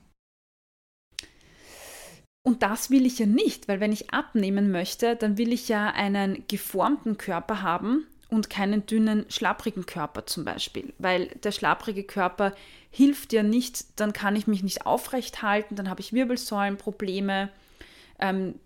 Und 2.46 2.62
das 2.62 2.90
will 2.90 3.06
ich 3.06 3.20
ja 3.20 3.26
nicht, 3.26 3.68
weil 3.68 3.80
wenn 3.80 3.92
ich 3.92 4.14
abnehmen 4.14 4.72
möchte, 4.72 5.16
dann 5.16 5.38
will 5.38 5.54
ich 5.54 5.70
ja 5.70 5.88
einen 5.88 6.46
geformten 6.48 7.18
Körper 7.18 7.62
haben 7.62 8.06
und 8.34 8.50
keinen 8.50 8.86
dünnen, 8.86 9.26
schlapprigen 9.30 9.86
Körper 9.86 10.26
zum 10.26 10.44
Beispiel. 10.44 10.94
Weil 10.98 11.28
der 11.44 11.52
schlapprige 11.52 12.04
Körper 12.04 12.54
hilft 12.90 13.34
ja 13.34 13.44
nicht, 13.44 14.00
dann 14.00 14.14
kann 14.14 14.36
ich 14.36 14.48
mich 14.48 14.64
nicht 14.64 14.86
aufrecht 14.86 15.42
halten, 15.42 15.76
dann 15.76 15.90
habe 15.90 16.02
ich 16.02 16.14
Wirbelsäulenprobleme, 16.14 17.50
ähm, 18.20 18.60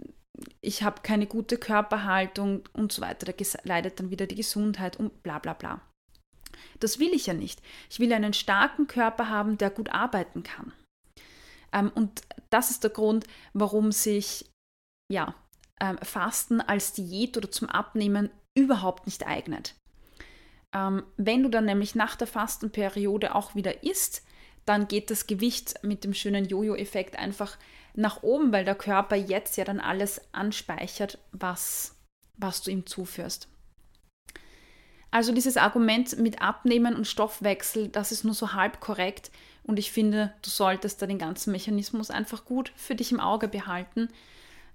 ich 0.62 0.84
habe 0.84 1.02
keine 1.02 1.26
gute 1.26 1.58
Körperhaltung 1.58 2.64
und 2.74 2.92
so 2.92 3.02
weiter. 3.02 3.32
Da 3.32 3.34
leidet 3.64 4.00
dann 4.00 4.12
wieder 4.12 4.28
die 4.28 4.36
Gesundheit 4.36 4.98
und 4.98 5.24
bla 5.24 5.40
bla 5.40 5.54
bla. 5.54 5.82
Das 6.80 7.00
will 7.00 7.14
ich 7.14 7.26
ja 7.26 7.34
nicht. 7.34 7.62
Ich 7.90 8.00
will 8.00 8.14
einen 8.14 8.34
starken 8.34 8.88
Körper 8.88 9.30
haben, 9.30 9.58
der 9.58 9.70
gut 9.70 9.90
arbeiten 9.90 10.44
kann. 10.44 10.74
Ähm, 11.74 11.92
und 11.94 12.22
das 12.50 12.72
ist 12.72 12.84
der 12.84 12.92
Grund, 12.92 13.26
warum 13.54 13.92
sich 13.92 14.46
ja, 15.12 15.36
ähm, 15.80 15.98
Fasten 16.02 16.62
als 16.62 16.94
Diät 16.94 17.38
oder 17.38 17.52
zum 17.52 17.70
Abnehmen 17.70 18.30
überhaupt 18.58 19.06
nicht 19.06 19.26
eignet. 19.26 19.76
Ähm, 20.74 21.04
wenn 21.16 21.44
du 21.44 21.50
dann 21.50 21.66
nämlich 21.66 21.96
nach 21.96 22.16
der 22.16 22.28
Fastenperiode 22.28 23.36
auch 23.36 23.56
wieder 23.56 23.84
isst, 23.84 24.24
dann 24.66 24.88
geht 24.88 25.12
das 25.12 25.28
Gewicht 25.28 25.76
mit 25.84 26.04
dem 26.04 26.14
schönen 26.14 26.46
Jojo-Effekt 26.46 27.18
einfach 27.18 27.58
nach 27.94 28.24
oben, 28.24 28.52
weil 28.52 28.66
der 28.66 28.76
Körper 28.76 29.16
jetzt 29.16 29.58
ja 29.58 29.64
dann 29.64 29.80
alles 29.80 30.22
anspeichert, 30.34 31.20
was, 31.32 31.96
was 32.36 32.62
du 32.62 32.72
ihm 32.72 32.86
zuführst. 32.86 33.48
Also 35.10 35.34
dieses 35.34 35.56
Argument 35.56 36.20
mit 36.20 36.42
Abnehmen 36.42 36.96
und 36.96 37.08
Stoffwechsel, 37.08 37.88
das 37.88 38.12
ist 38.12 38.26
nur 38.26 38.34
so 38.34 38.54
halb 38.54 38.82
korrekt 38.82 39.32
und 39.64 39.80
ich 39.80 39.92
finde, 39.92 40.34
du 40.42 40.50
solltest 40.50 41.02
da 41.02 41.08
den 41.08 41.18
ganzen 41.18 41.52
Mechanismus 41.52 42.12
einfach 42.12 42.44
gut 42.44 42.74
für 42.76 42.94
dich 42.94 43.12
im 43.12 43.22
Auge 43.22 43.48
behalten, 43.48 44.10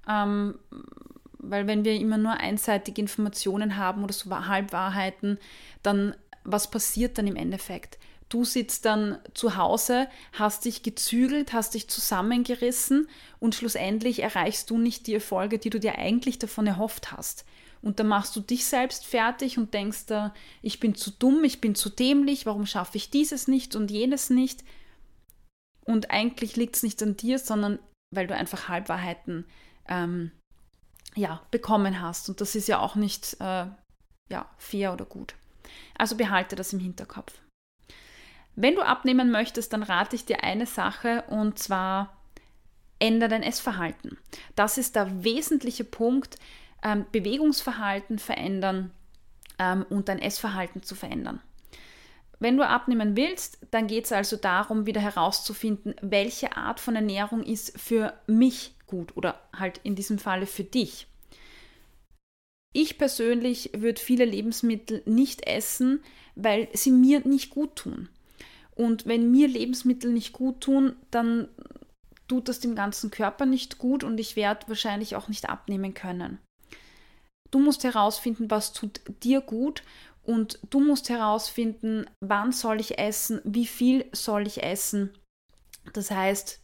ähm, 0.09 0.59
weil 1.43 1.67
wenn 1.67 1.85
wir 1.85 1.95
immer 1.95 2.19
nur 2.19 2.33
einseitige 2.33 3.01
Informationen 3.01 3.77
haben 3.77 4.03
oder 4.05 4.13
so 4.13 4.31
Halbwahrheiten, 4.31 5.39
dann 5.83 6.15
was 6.45 6.71
passiert 6.71 7.19
dann 7.19 7.27
im 7.27 7.37
Endeffekt? 7.37 7.99
Du 8.29 8.45
sitzt 8.45 8.87
dann 8.87 9.19
zu 9.35 9.57
Hause, 9.57 10.09
hast 10.33 10.65
dich 10.65 10.83
gezügelt, 10.83 11.53
hast 11.53 11.75
dich 11.75 11.89
zusammengerissen 11.89 13.07
und 13.41 13.55
schlussendlich 13.55 14.23
erreichst 14.23 14.71
du 14.71 14.79
nicht 14.79 15.07
die 15.07 15.15
Erfolge, 15.15 15.59
die 15.59 15.69
du 15.69 15.79
dir 15.79 15.99
eigentlich 15.99 16.39
davon 16.39 16.67
erhofft 16.67 17.13
hast. 17.13 17.45
Und 17.83 17.99
dann 17.99 18.07
machst 18.07 18.35
du 18.35 18.41
dich 18.41 18.65
selbst 18.65 19.05
fertig 19.05 19.59
und 19.59 19.75
denkst 19.75 20.07
da, 20.07 20.33
ich 20.63 20.81
bin 20.81 20.95
zu 20.95 21.11
dumm, 21.11 21.45
ich 21.45 21.61
bin 21.61 21.75
zu 21.75 21.91
dämlich, 21.91 22.47
warum 22.47 22.65
schaffe 22.65 22.97
ich 22.97 23.11
dieses 23.11 23.49
nicht 23.49 23.77
und 23.77 23.91
jenes 23.91 24.31
nicht? 24.31 24.65
Und 25.85 26.11
eigentlich 26.11 26.57
liegt 26.57 26.77
es 26.77 26.83
nicht 26.85 27.03
an 27.03 27.17
dir, 27.17 27.39
sondern 27.39 27.81
weil 28.15 28.29
du 28.29 28.35
einfach 28.35 28.69
Halbwahrheiten 28.69 29.45
ähm, 29.89 30.31
ja, 31.15 31.43
bekommen 31.51 32.01
hast. 32.01 32.29
Und 32.29 32.41
das 32.41 32.55
ist 32.55 32.69
ja 32.69 32.79
auch 32.79 32.95
nicht 32.95 33.37
äh, 33.41 33.67
ja, 34.29 34.47
fair 34.57 34.93
oder 34.93 35.05
gut. 35.05 35.35
Also 35.97 36.17
behalte 36.17 36.57
das 36.57 36.73
im 36.73 36.81
Hinterkopf. 36.81 37.33
Wenn 38.55 38.75
du 38.75 38.83
abnehmen 38.83 39.31
möchtest, 39.31 39.73
dann 39.73 39.83
rate 39.83 40.17
ich 40.17 40.25
dir 40.25 40.45
eine 40.45 40.67
Sache 40.67 41.25
und 41.29 41.59
zwar 41.59 42.17
ändere 42.99 43.31
dein 43.31 43.43
Essverhalten. 43.43 44.19
Das 44.55 44.79
ist 44.79 44.95
der 44.97 45.25
wesentliche 45.25 45.85
Punkt, 45.85 46.37
ähm, 46.83 47.07
Bewegungsverhalten 47.13 48.19
verändern 48.19 48.91
ähm, 49.59 49.87
und 49.89 50.09
dein 50.09 50.19
Essverhalten 50.19 50.83
zu 50.83 50.95
verändern. 50.95 51.41
Wenn 52.39 52.57
du 52.57 52.67
abnehmen 52.67 53.17
willst, 53.17 53.59
dann 53.71 53.87
geht 53.87 54.07
es 54.07 54.13
also 54.13 54.37
darum, 54.37 54.85
wieder 54.85 55.01
herauszufinden, 55.01 55.95
welche 56.03 56.57
Art 56.57 56.81
von 56.81 56.97
Ernährung 56.97 57.43
ist 57.43 57.79
für 57.81 58.15
mich 58.27 58.75
gut 58.93 59.17
oder 59.17 59.41
halt 59.57 59.81
in 59.85 59.97
diesem 59.97 60.19
Falle 60.19 60.47
für 60.47 60.65
dich. 60.65 61.07
Ich 62.75 62.99
persönlich 62.99 63.71
würde 63.75 64.01
viele 64.01 64.27
Lebensmittel 64.27 65.03
nicht 65.07 65.47
essen, 65.47 66.03
weil 66.37 66.69
sie 66.75 66.91
mir 66.91 67.27
nicht 67.27 67.51
gut 67.51 67.77
tun. 67.77 68.09
Und 68.75 69.07
wenn 69.07 69.31
mir 69.31 69.49
Lebensmittel 69.49 70.13
nicht 70.13 70.33
gut 70.33 70.61
tun, 70.61 70.95
dann 71.11 71.49
tut 72.29 72.49
das 72.49 72.61
dem 72.61 72.75
ganzen 72.75 73.11
Körper 73.11 73.47
nicht 73.47 73.79
gut 73.79 74.05
und 74.05 74.19
ich 74.21 74.37
werde 74.37 74.69
wahrscheinlich 74.69 75.17
auch 75.17 75.29
nicht 75.29 75.49
abnehmen 75.49 75.95
können. 75.95 76.39
Du 77.51 77.59
musst 77.59 77.85
herausfinden, 77.85 78.51
was 78.51 78.73
tut 78.73 79.01
dir 79.23 79.41
gut 79.41 79.83
und 80.23 80.59
du 80.71 80.81
musst 80.81 81.09
herausfinden, 81.11 82.07
wann 82.21 82.53
soll 82.53 82.81
ich 82.81 82.99
essen, 82.99 83.41
wie 83.45 83.67
viel 83.67 84.07
soll 84.13 84.47
ich 84.47 84.63
essen. 84.63 85.11
Das 85.93 86.11
heißt, 86.11 86.62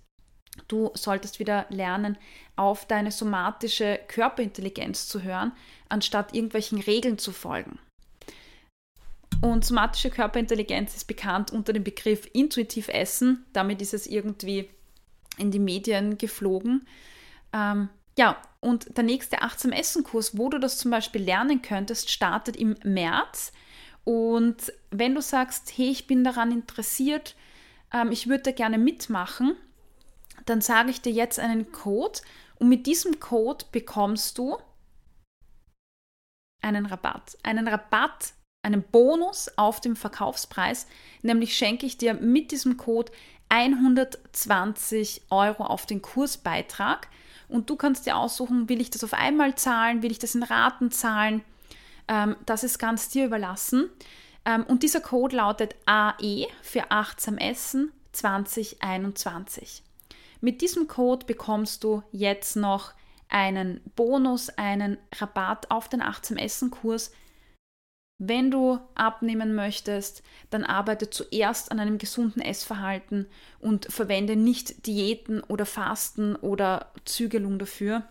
du 0.69 0.91
solltest 0.95 1.39
wieder 1.39 1.67
lernen, 1.69 2.19
auf 2.57 2.87
deine 2.87 3.11
somatische 3.11 4.01
Körperintelligenz 4.09 5.09
zu 5.09 5.23
hören, 5.23 5.53
anstatt 5.89 6.35
irgendwelchen 6.35 6.81
Regeln 6.81 7.19
zu 7.19 7.33
folgen. 7.33 7.79
Und 9.41 9.65
somatische 9.65 10.11
Körperintelligenz 10.11 10.97
ist 10.97 11.07
bekannt 11.07 11.53
unter 11.53 11.73
dem 11.73 11.85
Begriff 11.85 12.29
intuitiv 12.33 12.89
Essen. 12.89 13.45
Damit 13.53 13.81
ist 13.81 13.95
es 13.95 14.07
irgendwie 14.07 14.69
in 15.37 15.51
die 15.51 15.61
Medien 15.61 16.19
geflogen. 16.19 16.87
Ähm, 17.53 17.89
ja, 18.19 18.37
und 18.61 18.97
der 18.97 19.05
nächste 19.05 19.43
Achtsam 19.43 19.71
Essen 19.71 20.03
Kurs, 20.03 20.37
wo 20.37 20.49
du 20.49 20.59
das 20.59 20.79
zum 20.79 20.91
Beispiel 20.91 21.23
lernen 21.23 21.63
könntest, 21.63 22.11
startet 22.11 22.57
im 22.57 22.75
März. 22.83 23.53
Und 24.03 24.73
wenn 24.91 25.15
du 25.15 25.23
sagst, 25.23 25.73
hey, 25.77 25.91
ich 25.91 26.09
bin 26.09 26.25
daran 26.25 26.51
interessiert, 26.51 27.37
ähm, 27.93 28.11
ich 28.11 28.29
würde 28.29 28.45
da 28.45 28.51
gerne 28.51 28.79
mitmachen, 28.79 29.55
dann 30.49 30.61
sage 30.61 30.91
ich 30.91 31.01
dir 31.01 31.13
jetzt 31.13 31.39
einen 31.39 31.73
Code 31.73 32.21
und 32.59 32.69
mit 32.69 32.87
diesem 32.87 33.21
Code 33.21 33.65
bekommst 33.71 34.39
du 34.39 34.59
einen 36.63 36.87
Rabatt. 36.87 37.39
Einen 37.43 37.69
Rabatt, 37.69 38.33
einen 38.63 38.83
Bonus 38.83 39.51
auf 39.57 39.81
dem 39.81 39.97
Verkaufspreis, 39.97 40.87
nämlich 41.23 41.57
schenke 41.57 41.87
ich 41.87 41.99
dir 41.99 42.15
mit 42.15 42.51
diesem 42.51 42.77
Code 42.77 43.13
120 43.49 45.23
Euro 45.31 45.65
auf 45.65 45.87
den 45.87 46.03
Kursbeitrag. 46.03 47.09
Und 47.49 47.71
du 47.71 47.77
kannst 47.77 48.07
dir 48.07 48.17
aussuchen, 48.17 48.69
will 48.69 48.81
ich 48.81 48.91
das 48.91 49.05
auf 49.05 49.15
einmal 49.15 49.55
zahlen, 49.55 50.03
will 50.03 50.11
ich 50.11 50.19
das 50.19 50.35
in 50.35 50.43
Raten 50.43 50.91
zahlen. 50.91 51.43
Ähm, 52.07 52.37
das 52.45 52.63
ist 52.63 52.79
ganz 52.79 53.09
dir 53.09 53.25
überlassen. 53.25 53.89
Ähm, 54.45 54.65
und 54.65 54.83
dieser 54.83 55.01
Code 55.01 55.37
lautet 55.37 55.75
AE 55.87 56.47
für 56.63 56.91
achtsam 56.91 57.39
Essen 57.39 57.93
2021. 58.13 59.83
Mit 60.41 60.61
diesem 60.61 60.87
Code 60.87 61.27
bekommst 61.27 61.85
du 61.85 62.03
jetzt 62.13 62.57
noch 62.57 62.93
einen 63.29 63.81
Bonus, 63.97 64.49
einen 64.51 64.99
Rabatt 65.15 65.71
auf 65.71 65.89
den 65.89 66.01
achtsam 66.01 66.37
Essen 66.37 66.71
Kurs 66.71 67.13
wenn 68.19 68.51
du 68.51 68.81
abnehmen 68.97 69.55
möchtest, 69.55 70.25
dann 70.51 70.65
arbeite 70.65 71.09
zuerst 71.09 71.71
an 71.71 71.79
einem 71.79 71.99
gesunden 71.99 72.43
Essverhalten 72.43 73.27
und 73.61 73.87
verwende 73.87 74.35
nicht 74.35 74.87
Diäten 74.87 75.41
oder 75.41 75.65
Fasten 75.65 76.35
oder 76.35 76.93
Zügelung 77.05 77.61
dafür. 77.61 78.03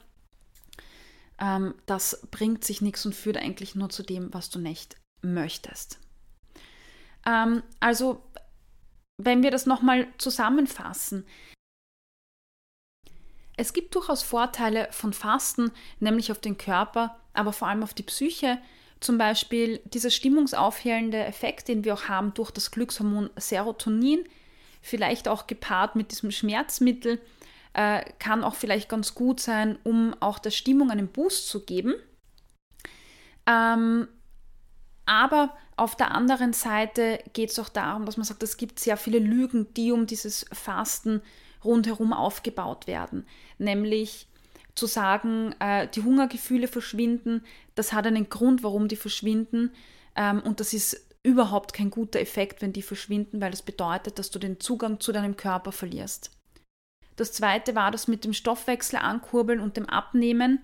Ähm, 1.39 1.75
das 1.85 2.25
bringt 2.31 2.63
sich 2.63 2.81
nichts 2.81 3.05
und 3.05 3.15
führt 3.15 3.35
eigentlich 3.35 3.75
nur 3.75 3.89
zu 3.89 4.01
dem, 4.01 4.33
was 4.33 4.49
du 4.49 4.59
nicht 4.59 4.95
möchtest. 5.21 5.99
Ähm, 7.25 7.61
also, 7.81 8.23
wenn 9.17 9.43
wir 9.43 9.51
das 9.51 9.65
nochmal 9.65 10.07
zusammenfassen, 10.17 11.25
es 13.57 13.73
gibt 13.73 13.95
durchaus 13.95 14.23
Vorteile 14.23 14.87
von 14.91 15.13
Fasten, 15.13 15.71
nämlich 15.99 16.31
auf 16.31 16.39
den 16.39 16.57
Körper, 16.57 17.17
aber 17.33 17.51
vor 17.51 17.67
allem 17.67 17.83
auf 17.83 17.93
die 17.93 18.03
Psyche, 18.03 18.59
Zum 18.99 19.19
Beispiel 19.19 19.79
dieser 19.85 20.09
stimmungsaufhellende 20.09 21.23
Effekt, 21.23 21.67
den 21.67 21.83
wir 21.83 21.93
auch 21.93 22.05
haben 22.05 22.33
durch 22.33 22.49
das 22.49 22.71
Glückshormon 22.71 23.29
Serotonin, 23.35 24.23
vielleicht 24.81 25.27
auch 25.27 25.45
gepaart 25.45 25.95
mit 25.95 26.09
diesem 26.09 26.31
Schmerzmittel, 26.31 27.21
äh, 27.73 28.03
kann 28.17 28.43
auch 28.43 28.55
vielleicht 28.55 28.89
ganz 28.89 29.13
gut 29.13 29.39
sein, 29.39 29.77
um 29.83 30.15
auch 30.19 30.39
der 30.39 30.49
Stimmung 30.49 30.89
einen 30.89 31.09
Boost 31.09 31.47
zu 31.47 31.63
geben. 31.63 31.93
Ähm, 33.45 34.07
aber 35.05 35.55
auf 35.75 35.95
der 35.95 36.11
anderen 36.11 36.53
Seite 36.53 37.19
geht 37.33 37.51
es 37.51 37.59
auch 37.59 37.69
darum, 37.69 38.05
dass 38.05 38.17
man 38.17 38.25
sagt, 38.25 38.41
es 38.41 38.57
gibt 38.57 38.79
sehr 38.79 38.97
viele 38.97 39.19
Lügen, 39.19 39.71
die 39.75 39.91
um 39.91 40.07
dieses 40.07 40.47
Fasten 40.51 41.21
rundherum 41.63 42.13
aufgebaut 42.13 42.87
werden. 42.87 43.25
Nämlich 43.57 44.27
zu 44.75 44.85
sagen, 44.85 45.55
äh, 45.59 45.87
die 45.87 46.03
Hungergefühle 46.03 46.67
verschwinden, 46.67 47.43
das 47.75 47.93
hat 47.93 48.05
einen 48.05 48.29
Grund, 48.29 48.63
warum 48.63 48.87
die 48.87 48.95
verschwinden. 48.95 49.71
Ähm, 50.15 50.41
und 50.41 50.59
das 50.59 50.73
ist 50.73 51.07
überhaupt 51.23 51.73
kein 51.73 51.89
guter 51.89 52.19
Effekt, 52.19 52.61
wenn 52.61 52.73
die 52.73 52.81
verschwinden, 52.81 53.41
weil 53.41 53.51
das 53.51 53.61
bedeutet, 53.61 54.19
dass 54.19 54.29
du 54.29 54.39
den 54.39 54.59
Zugang 54.59 54.99
zu 54.99 55.11
deinem 55.11 55.35
Körper 55.35 55.71
verlierst. 55.71 56.31
Das 57.17 57.33
zweite 57.33 57.75
war 57.75 57.91
das 57.91 58.07
mit 58.07 58.23
dem 58.23 58.33
Stoffwechsel 58.33 58.99
ankurbeln 58.99 59.59
und 59.59 59.75
dem 59.75 59.87
Abnehmen. 59.87 60.63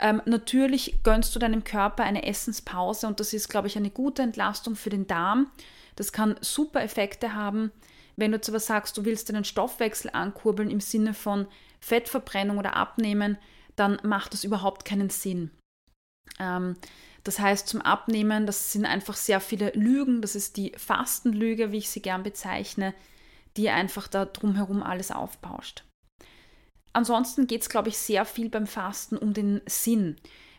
Ähm, 0.00 0.22
natürlich 0.24 1.02
gönnst 1.02 1.34
du 1.36 1.38
deinem 1.38 1.62
Körper 1.62 2.04
eine 2.04 2.26
Essenspause 2.26 3.06
und 3.06 3.20
das 3.20 3.34
ist, 3.34 3.50
glaube 3.50 3.68
ich, 3.68 3.76
eine 3.76 3.90
gute 3.90 4.22
Entlastung 4.22 4.74
für 4.74 4.90
den 4.90 5.06
Darm. 5.06 5.50
Das 5.96 6.12
kann 6.12 6.36
super 6.40 6.82
Effekte 6.82 7.34
haben. 7.34 7.70
Wenn 8.20 8.32
du 8.32 8.40
zwar 8.40 8.60
sagst, 8.60 8.98
du 8.98 9.06
willst 9.06 9.30
deinen 9.30 9.44
Stoffwechsel 9.44 10.10
ankurbeln 10.12 10.70
im 10.70 10.80
Sinne 10.80 11.14
von 11.14 11.46
Fettverbrennung 11.80 12.58
oder 12.58 12.76
Abnehmen, 12.76 13.38
dann 13.76 13.98
macht 14.02 14.34
das 14.34 14.44
überhaupt 14.44 14.84
keinen 14.84 15.08
Sinn. 15.08 15.50
Ähm, 16.38 16.76
das 17.24 17.38
heißt, 17.38 17.66
zum 17.66 17.80
Abnehmen, 17.80 18.44
das 18.44 18.72
sind 18.72 18.84
einfach 18.84 19.16
sehr 19.16 19.40
viele 19.40 19.70
Lügen. 19.70 20.20
Das 20.20 20.34
ist 20.34 20.58
die 20.58 20.72
Fastenlüge, 20.76 21.72
wie 21.72 21.78
ich 21.78 21.88
sie 21.88 22.02
gern 22.02 22.22
bezeichne, 22.22 22.92
die 23.56 23.70
einfach 23.70 24.06
da 24.06 24.26
drumherum 24.26 24.82
alles 24.82 25.10
aufbauscht. 25.10 25.84
Ansonsten 26.92 27.46
geht 27.46 27.62
es, 27.62 27.70
glaube 27.70 27.88
ich, 27.88 27.96
sehr 27.96 28.26
viel 28.26 28.50
beim 28.50 28.66
Fasten 28.66 29.16
um 29.16 29.32
den 29.32 29.62
Sinn. 29.64 30.16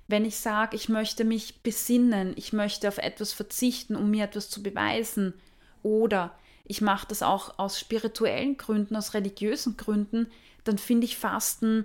Wenn 0.07 0.25
ich 0.25 0.37
sage, 0.37 0.75
ich 0.75 0.89
möchte 0.89 1.25
mich 1.25 1.61
besinnen, 1.61 2.33
ich 2.37 2.53
möchte 2.53 2.87
auf 2.87 2.97
etwas 2.97 3.33
verzichten, 3.33 3.95
um 3.95 4.09
mir 4.09 4.25
etwas 4.25 4.49
zu 4.49 4.63
beweisen, 4.63 5.35
oder 5.83 6.35
ich 6.71 6.79
mache 6.79 7.05
das 7.05 7.21
auch 7.21 7.59
aus 7.59 7.77
spirituellen 7.77 8.55
Gründen, 8.55 8.95
aus 8.95 9.13
religiösen 9.13 9.75
Gründen, 9.75 10.31
dann 10.63 10.77
finde 10.77 11.03
ich 11.03 11.17
Fasten 11.17 11.83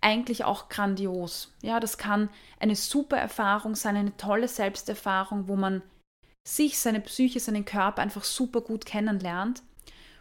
eigentlich 0.00 0.44
auch 0.44 0.70
grandios. 0.70 1.52
Ja, 1.60 1.78
das 1.78 1.98
kann 1.98 2.30
eine 2.58 2.74
super 2.74 3.18
Erfahrung 3.18 3.74
sein, 3.74 3.96
eine 3.96 4.16
tolle 4.16 4.48
Selbsterfahrung, 4.48 5.46
wo 5.46 5.56
man 5.56 5.82
sich, 6.48 6.78
seine 6.78 7.02
Psyche, 7.02 7.38
seinen 7.38 7.66
Körper 7.66 8.00
einfach 8.00 8.24
super 8.24 8.62
gut 8.62 8.86
kennenlernt. 8.86 9.62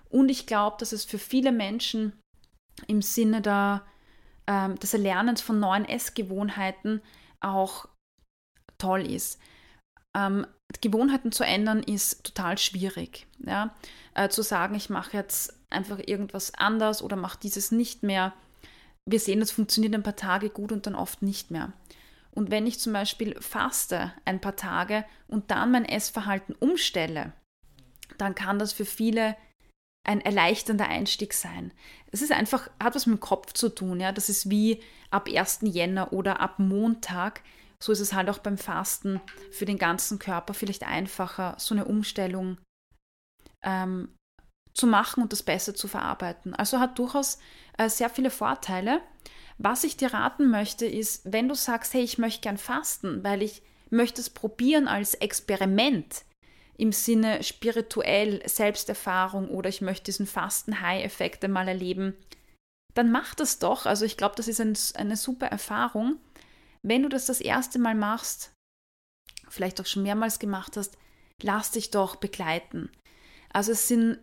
Und 0.09 0.27
ich 0.27 0.47
glaube, 0.47 0.75
dass 0.81 0.91
es 0.91 1.05
für 1.05 1.17
viele 1.17 1.53
Menschen 1.53 2.11
im 2.87 3.01
Sinne 3.01 3.41
der, 3.41 3.85
ähm, 4.47 4.77
des 4.79 4.93
Erlernens 4.93 5.41
von 5.41 5.61
neuen 5.61 5.85
Essgewohnheiten 5.85 7.01
auch 7.39 7.87
toll 8.77 9.09
ist. 9.09 9.39
Ähm, 10.13 10.45
Gewohnheiten 10.81 11.31
zu 11.31 11.43
ändern 11.43 11.83
ist 11.83 12.23
total 12.23 12.57
schwierig. 12.57 13.27
Ja? 13.39 13.75
Äh, 14.13 14.29
zu 14.29 14.41
sagen, 14.41 14.75
ich 14.75 14.89
mache 14.89 15.17
jetzt 15.17 15.53
einfach 15.69 15.99
irgendwas 15.99 16.53
anders 16.55 17.01
oder 17.01 17.15
mache 17.15 17.39
dieses 17.41 17.71
nicht 17.71 18.03
mehr. 18.03 18.33
Wir 19.05 19.19
sehen, 19.19 19.39
das 19.39 19.51
funktioniert 19.51 19.93
ein 19.93 20.03
paar 20.03 20.15
Tage 20.15 20.49
gut 20.49 20.71
und 20.71 20.87
dann 20.87 20.95
oft 20.95 21.21
nicht 21.21 21.51
mehr. 21.51 21.73
Und 22.31 22.49
wenn 22.49 22.65
ich 22.65 22.79
zum 22.79 22.93
Beispiel 22.93 23.39
faste 23.39 24.13
ein 24.25 24.41
paar 24.41 24.55
Tage 24.55 25.05
und 25.27 25.51
dann 25.51 25.71
mein 25.71 25.85
Essverhalten 25.85 26.55
umstelle, 26.55 27.33
dann 28.17 28.35
kann 28.35 28.59
das 28.59 28.73
für 28.73 28.85
viele 28.85 29.35
ein 30.03 30.21
erleichternder 30.21 30.87
Einstieg 30.87 31.33
sein. 31.33 31.71
Es 32.11 32.21
ist 32.21 32.31
einfach, 32.31 32.69
hat 32.81 32.95
was 32.95 33.05
mit 33.05 33.17
dem 33.17 33.21
Kopf 33.21 33.53
zu 33.53 33.69
tun, 33.69 33.99
ja. 33.99 34.11
Das 34.11 34.29
ist 34.29 34.49
wie 34.49 34.81
ab 35.09 35.29
1. 35.33 35.59
Jänner 35.63 36.11
oder 36.11 36.41
ab 36.41 36.59
Montag. 36.59 37.41
So 37.83 37.91
ist 37.91 37.99
es 37.99 38.13
halt 38.13 38.29
auch 38.29 38.39
beim 38.39 38.57
Fasten 38.57 39.19
für 39.51 39.65
den 39.65 39.77
ganzen 39.77 40.17
Körper 40.17 40.53
vielleicht 40.53 40.83
einfacher, 40.83 41.55
so 41.57 41.75
eine 41.75 41.83
Umstellung 41.83 42.57
ähm, 43.61 44.15
zu 44.73 44.87
machen 44.87 45.21
und 45.21 45.33
das 45.33 45.43
besser 45.43 45.75
zu 45.75 45.89
verarbeiten. 45.89 46.53
Also 46.53 46.79
hat 46.79 46.97
durchaus 46.97 47.39
äh, 47.77 47.89
sehr 47.89 48.09
viele 48.09 48.31
Vorteile. 48.31 49.01
Was 49.57 49.83
ich 49.83 49.97
dir 49.97 50.13
raten 50.13 50.49
möchte, 50.49 50.85
ist, 50.85 51.29
wenn 51.29 51.49
du 51.49 51.55
sagst, 51.55 51.93
hey, 51.93 52.03
ich 52.03 52.17
möchte 52.17 52.39
gern 52.39 52.57
fasten, 52.57 53.21
weil 53.21 53.41
ich 53.41 53.63
möchte 53.89 54.21
es 54.21 54.29
probieren 54.29 54.87
als 54.87 55.13
Experiment, 55.15 56.23
im 56.77 56.93
Sinne 56.93 57.43
spirituell 57.43 58.47
Selbsterfahrung 58.47 59.49
oder 59.49 59.67
ich 59.67 59.81
möchte 59.81 60.05
diesen 60.05 60.25
Fasten-High-Effekt 60.25 61.43
einmal 61.43 61.67
erleben, 61.67 62.15
dann 62.93 63.11
mach 63.11 63.35
das 63.35 63.59
doch. 63.59 63.85
Also 63.85 64.05
ich 64.05 64.15
glaube, 64.15 64.35
das 64.37 64.47
ist 64.47 64.61
ein, 64.61 64.77
eine 64.95 65.17
super 65.17 65.47
Erfahrung. 65.47 66.21
Wenn 66.85 67.03
du 67.03 67.09
das 67.09 67.25
das 67.25 67.41
erste 67.41 67.79
Mal 67.79 67.95
machst, 67.95 68.53
vielleicht 69.49 69.79
auch 69.79 69.85
schon 69.85 70.03
mehrmals 70.03 70.39
gemacht 70.39 70.77
hast, 70.77 70.97
lass 71.41 71.71
dich 71.71 71.91
doch 71.91 72.15
begleiten. 72.17 72.91
Also 73.51 73.71
es 73.71 73.87
sind, 73.87 74.19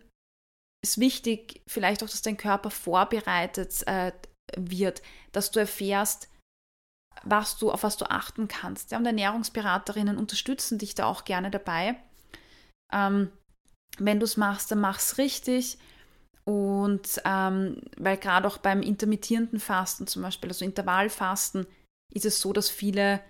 ist 0.83 0.99
wichtig, 0.99 1.61
vielleicht 1.67 2.03
auch, 2.03 2.09
dass 2.09 2.21
dein 2.21 2.37
Körper 2.37 2.69
vorbereitet 2.69 3.85
äh, 3.87 4.11
wird, 4.57 5.01
dass 5.31 5.51
du 5.51 5.59
erfährst, 5.59 6.29
was 7.23 7.57
du, 7.57 7.71
auf 7.71 7.83
was 7.83 7.97
du 7.97 8.05
achten 8.05 8.47
kannst. 8.47 8.91
Ja, 8.91 8.97
und 8.97 9.05
Ernährungsberaterinnen 9.05 10.17
unterstützen 10.17 10.77
dich 10.77 10.95
da 10.95 11.05
auch 11.05 11.23
gerne 11.23 11.51
dabei 11.51 11.97
ähm, 12.91 13.31
wenn 13.97 14.19
du 14.19 14.25
es 14.25 14.37
machst, 14.37 14.71
dann 14.71 14.79
mach 14.79 14.99
es 14.99 15.17
richtig. 15.17 15.77
Und 16.43 17.21
ähm, 17.23 17.81
weil 17.97 18.17
gerade 18.17 18.47
auch 18.47 18.57
beim 18.57 18.81
intermittierenden 18.81 19.59
Fasten 19.59 20.07
zum 20.07 20.21
Beispiel, 20.23 20.49
also 20.49 20.65
Intervallfasten, 20.65 21.67
ist 22.11 22.25
es 22.25 22.39
so, 22.39 22.53
dass 22.53 22.69
viele 22.69 23.21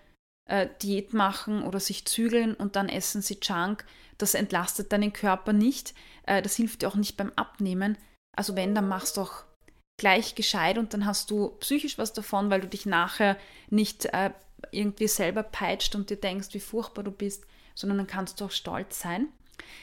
äh, 0.45 0.67
Diät 0.81 1.13
machen 1.13 1.63
oder 1.63 1.79
sich 1.79 2.05
zügeln 2.05 2.53
und 2.53 2.75
dann 2.75 2.89
essen 2.89 3.21
sie 3.21 3.39
Junk. 3.41 3.85
Das 4.17 4.33
entlastet 4.33 4.91
deinen 4.91 5.13
Körper 5.13 5.53
nicht. 5.53 5.93
Äh, 6.23 6.41
das 6.41 6.55
hilft 6.55 6.81
dir 6.81 6.87
auch 6.87 6.95
nicht 6.95 7.17
beim 7.17 7.31
Abnehmen. 7.35 7.97
Also 8.35 8.55
wenn, 8.55 8.75
dann 8.75 8.87
machst 8.87 9.17
du 9.17 9.21
doch 9.21 9.45
gleich 9.97 10.35
gescheit 10.35 10.77
und 10.77 10.93
dann 10.93 11.05
hast 11.05 11.29
du 11.29 11.49
psychisch 11.59 11.97
was 11.97 12.13
davon, 12.13 12.49
weil 12.49 12.61
du 12.61 12.67
dich 12.67 12.85
nachher 12.85 13.37
nicht 13.69 14.05
äh, 14.05 14.31
irgendwie 14.71 15.07
selber 15.07 15.43
peitscht 15.43 15.95
und 15.95 16.09
dir 16.09 16.17
denkst, 16.17 16.49
wie 16.53 16.59
furchtbar 16.59 17.03
du 17.03 17.11
bist, 17.11 17.45
sondern 17.75 17.99
dann 17.99 18.07
kannst 18.07 18.41
du 18.41 18.45
auch 18.45 18.51
stolz 18.51 18.99
sein. 18.99 19.27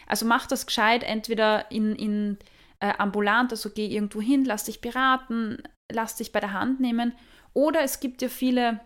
Also 0.06 0.26
mach 0.26 0.46
das 0.46 0.66
gescheit, 0.66 1.02
entweder 1.04 1.70
in, 1.70 1.94
in 1.94 2.38
äh, 2.80 2.92
ambulant, 2.98 3.52
also 3.52 3.70
geh 3.70 3.86
irgendwo 3.86 4.20
hin, 4.20 4.44
lass 4.44 4.64
dich 4.64 4.80
beraten, 4.80 5.62
lass 5.90 6.16
dich 6.16 6.32
bei 6.32 6.40
der 6.40 6.52
Hand 6.52 6.80
nehmen. 6.80 7.12
Oder 7.54 7.82
es 7.82 8.00
gibt 8.00 8.22
ja 8.22 8.28
viele 8.28 8.80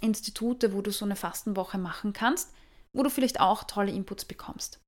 Institute, 0.00 0.72
wo 0.72 0.82
du 0.82 0.90
so 0.90 1.04
eine 1.04 1.16
Fastenwoche 1.16 1.78
machen 1.78 2.12
kannst, 2.12 2.52
wo 2.92 3.02
du 3.02 3.10
vielleicht 3.10 3.40
auch 3.40 3.64
tolle 3.64 3.92
Inputs 3.92 4.24
bekommst. 4.24 4.80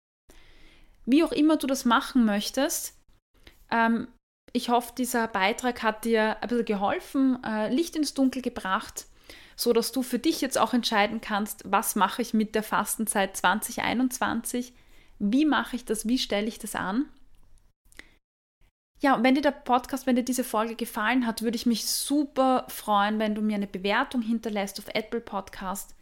Wie 1.07 1.23
auch 1.23 1.33
immer 1.33 1.57
du 1.57 1.67
das 1.67 1.85
machen 1.85 2.25
möchtest, 2.25 2.99
ähm, 3.71 4.09
ich 4.53 4.69
hoffe, 4.69 4.93
dieser 4.97 5.27
Beitrag 5.27 5.83
hat 5.83 6.05
dir 6.05 6.41
ein 6.41 6.49
bisschen 6.49 6.65
geholfen, 6.65 7.43
äh, 7.45 7.75
Licht 7.75 7.97
ins 7.97 8.15
Dunkel 8.15 8.41
gebracht, 8.41 9.07
so 9.57 9.73
dass 9.73 9.93
du 9.93 10.03
für 10.03 10.19
dich 10.19 10.41
jetzt 10.41 10.59
auch 10.59 10.75
entscheiden 10.75 11.21
kannst, 11.21 11.63
was 11.65 11.97
mache 11.97 12.23
ich 12.23 12.35
mit 12.35 12.55
der 12.55 12.63
Fastenzeit 12.63 13.37
2021 13.37 14.75
wie 15.19 15.45
mache 15.45 15.77
ich 15.77 15.85
das? 15.85 16.07
Wie 16.07 16.19
stelle 16.19 16.47
ich 16.47 16.59
das 16.59 16.75
an? 16.75 17.07
Ja, 19.05 19.17
und 19.17 19.23
wenn 19.23 19.35
dir 19.35 19.43
der 19.43 19.51
Podcast, 19.51 20.07
wenn 20.07 20.17
dir 20.17 20.23
diese 20.23 20.45
Folge 20.45 20.77
gefallen 20.77 21.27
hat, 21.27 21.43
würde 21.43 21.57
ich 21.57 21.67
mich 21.67 21.85
super 21.85 22.65
freuen, 22.69 23.19
wenn 23.19 23.35
du 23.35 23.43
mir 23.43 23.57
eine 23.57 23.67
Bewertung 23.67 24.23
hinterlässt 24.23 24.79
auf 24.79 24.87
Apple 24.95 25.21
Podcast. 25.21 25.95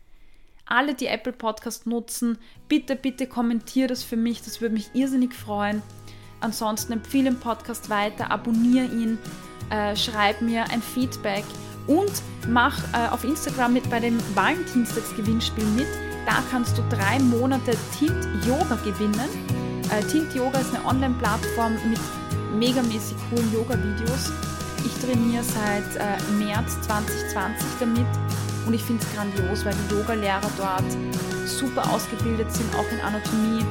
Alle, 0.67 0.95
die 0.95 1.09
Apple 1.09 1.33
Podcast 1.33 1.85
nutzen, 1.85 2.39
bitte, 2.69 2.95
bitte 2.95 3.27
kommentier 3.27 3.89
das 3.89 4.05
für 4.05 4.17
mich. 4.17 4.43
Das 4.43 4.61
würde 4.61 4.75
mich 4.75 4.91
irrsinnig 4.95 5.35
freuen. 5.35 5.83
Ansonsten 6.39 6.93
empfehle 6.93 7.25
den 7.31 7.41
Podcast 7.41 7.91
weiter, 7.91 8.31
abonniere 8.31 8.87
ihn, 8.87 9.19
äh, 9.71 9.97
schreib 9.97 10.41
mir 10.41 10.71
ein 10.71 10.81
Feedback 10.81 11.43
und 11.89 12.13
mach 12.47 12.79
äh, 12.95 13.09
auf 13.09 13.25
Instagram 13.25 13.73
mit 13.73 13.91
bei 13.91 13.99
dem 13.99 14.17
Valentinstagsgewinnspiel 14.37 15.65
mit. 15.75 15.89
Da 16.25 16.41
kannst 16.53 16.79
du 16.79 16.83
drei 16.89 17.19
Monate 17.19 17.73
Tint 17.99 18.47
Yoga 18.47 18.77
gewinnen. 18.85 19.29
Äh, 19.91 20.05
Tint 20.05 20.33
Yoga 20.37 20.61
ist 20.61 20.73
eine 20.73 20.85
Online-Plattform 20.87 21.73
mit 21.91 21.99
megamäßig 22.59 23.17
coolen 23.31 23.53
Yoga-Videos. 23.53 24.33
Ich 24.85 24.95
trainiere 25.05 25.45
seit 25.45 25.97
äh, 25.97 26.33
März 26.39 26.81
2020 26.83 27.67
damit 27.81 28.07
und 28.67 28.75
ich 28.75 28.83
finde 28.83 29.05
es 29.05 29.15
grandios, 29.15 29.65
weil 29.65 29.75
die 29.75 29.95
Yoga-Lehrer 29.95 30.51
dort 30.57 30.85
super 31.47 31.89
ausgebildet 31.91 32.53
sind, 32.53 32.75
auch 32.75 32.91
in 32.93 33.01
Anatomie, 33.01 33.65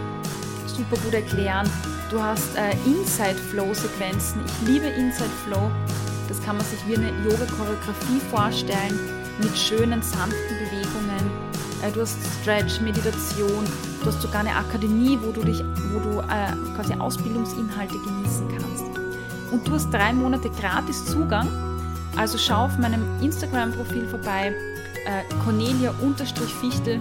super 0.66 0.98
gut 1.04 1.14
erklären. 1.14 1.70
Du 2.10 2.22
hast 2.22 2.56
äh, 2.56 2.72
Inside-Flow-Sequenzen. 2.86 4.42
Ich 4.46 4.68
liebe 4.68 4.88
Inside-Flow. 4.88 5.72
Das 6.28 6.42
kann 6.44 6.58
man 6.58 6.66
sich 6.66 6.80
wie 6.88 6.96
eine 6.96 7.10
Yoga-Choreografie 7.24 8.22
vorstellen 8.30 9.00
mit 9.40 9.58
schönen, 9.58 10.02
sanften 10.02 10.58
Bewegungen 10.60 11.11
du 11.90 12.02
hast 12.02 12.18
Stretch, 12.42 12.80
Meditation, 12.82 13.66
du 14.02 14.06
hast 14.06 14.22
sogar 14.22 14.42
eine 14.42 14.56
Akademie, 14.56 15.18
wo 15.22 15.32
du 15.32 15.42
dich, 15.42 15.64
wo 15.92 16.00
du 16.00 16.20
äh, 16.20 16.76
quasi 16.76 16.94
Ausbildungsinhalte 16.94 17.96
genießen 17.96 18.48
kannst. 18.50 18.84
Und 19.52 19.68
du 19.68 19.74
hast 19.74 19.90
drei 19.92 20.14
Monate 20.14 20.50
gratis 20.50 21.06
Zugang. 21.06 21.48
Also 22.16 22.38
schau 22.38 22.66
auf 22.66 22.78
meinem 22.78 23.04
Instagram-Profil 23.22 24.08
vorbei, 24.08 24.54
äh, 25.06 25.24
Cornelia-Fichtel 25.44 26.98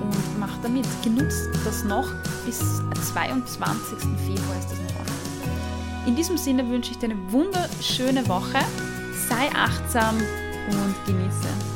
und 0.00 0.40
mach 0.40 0.56
damit. 0.62 0.86
Genutzt 1.04 1.48
das 1.64 1.84
noch 1.84 2.08
bis 2.44 2.82
22. 3.12 3.98
Februar 4.26 4.58
ist 4.58 4.70
das 4.70 4.78
noch. 4.80 4.96
In 6.06 6.16
diesem 6.16 6.36
Sinne 6.36 6.68
wünsche 6.68 6.92
ich 6.92 6.98
dir 6.98 7.10
eine 7.10 7.32
wunderschöne 7.32 8.26
Woche. 8.28 8.58
Sei 9.28 9.48
achtsam 9.54 10.16
und 10.70 11.06
genieße. 11.06 11.75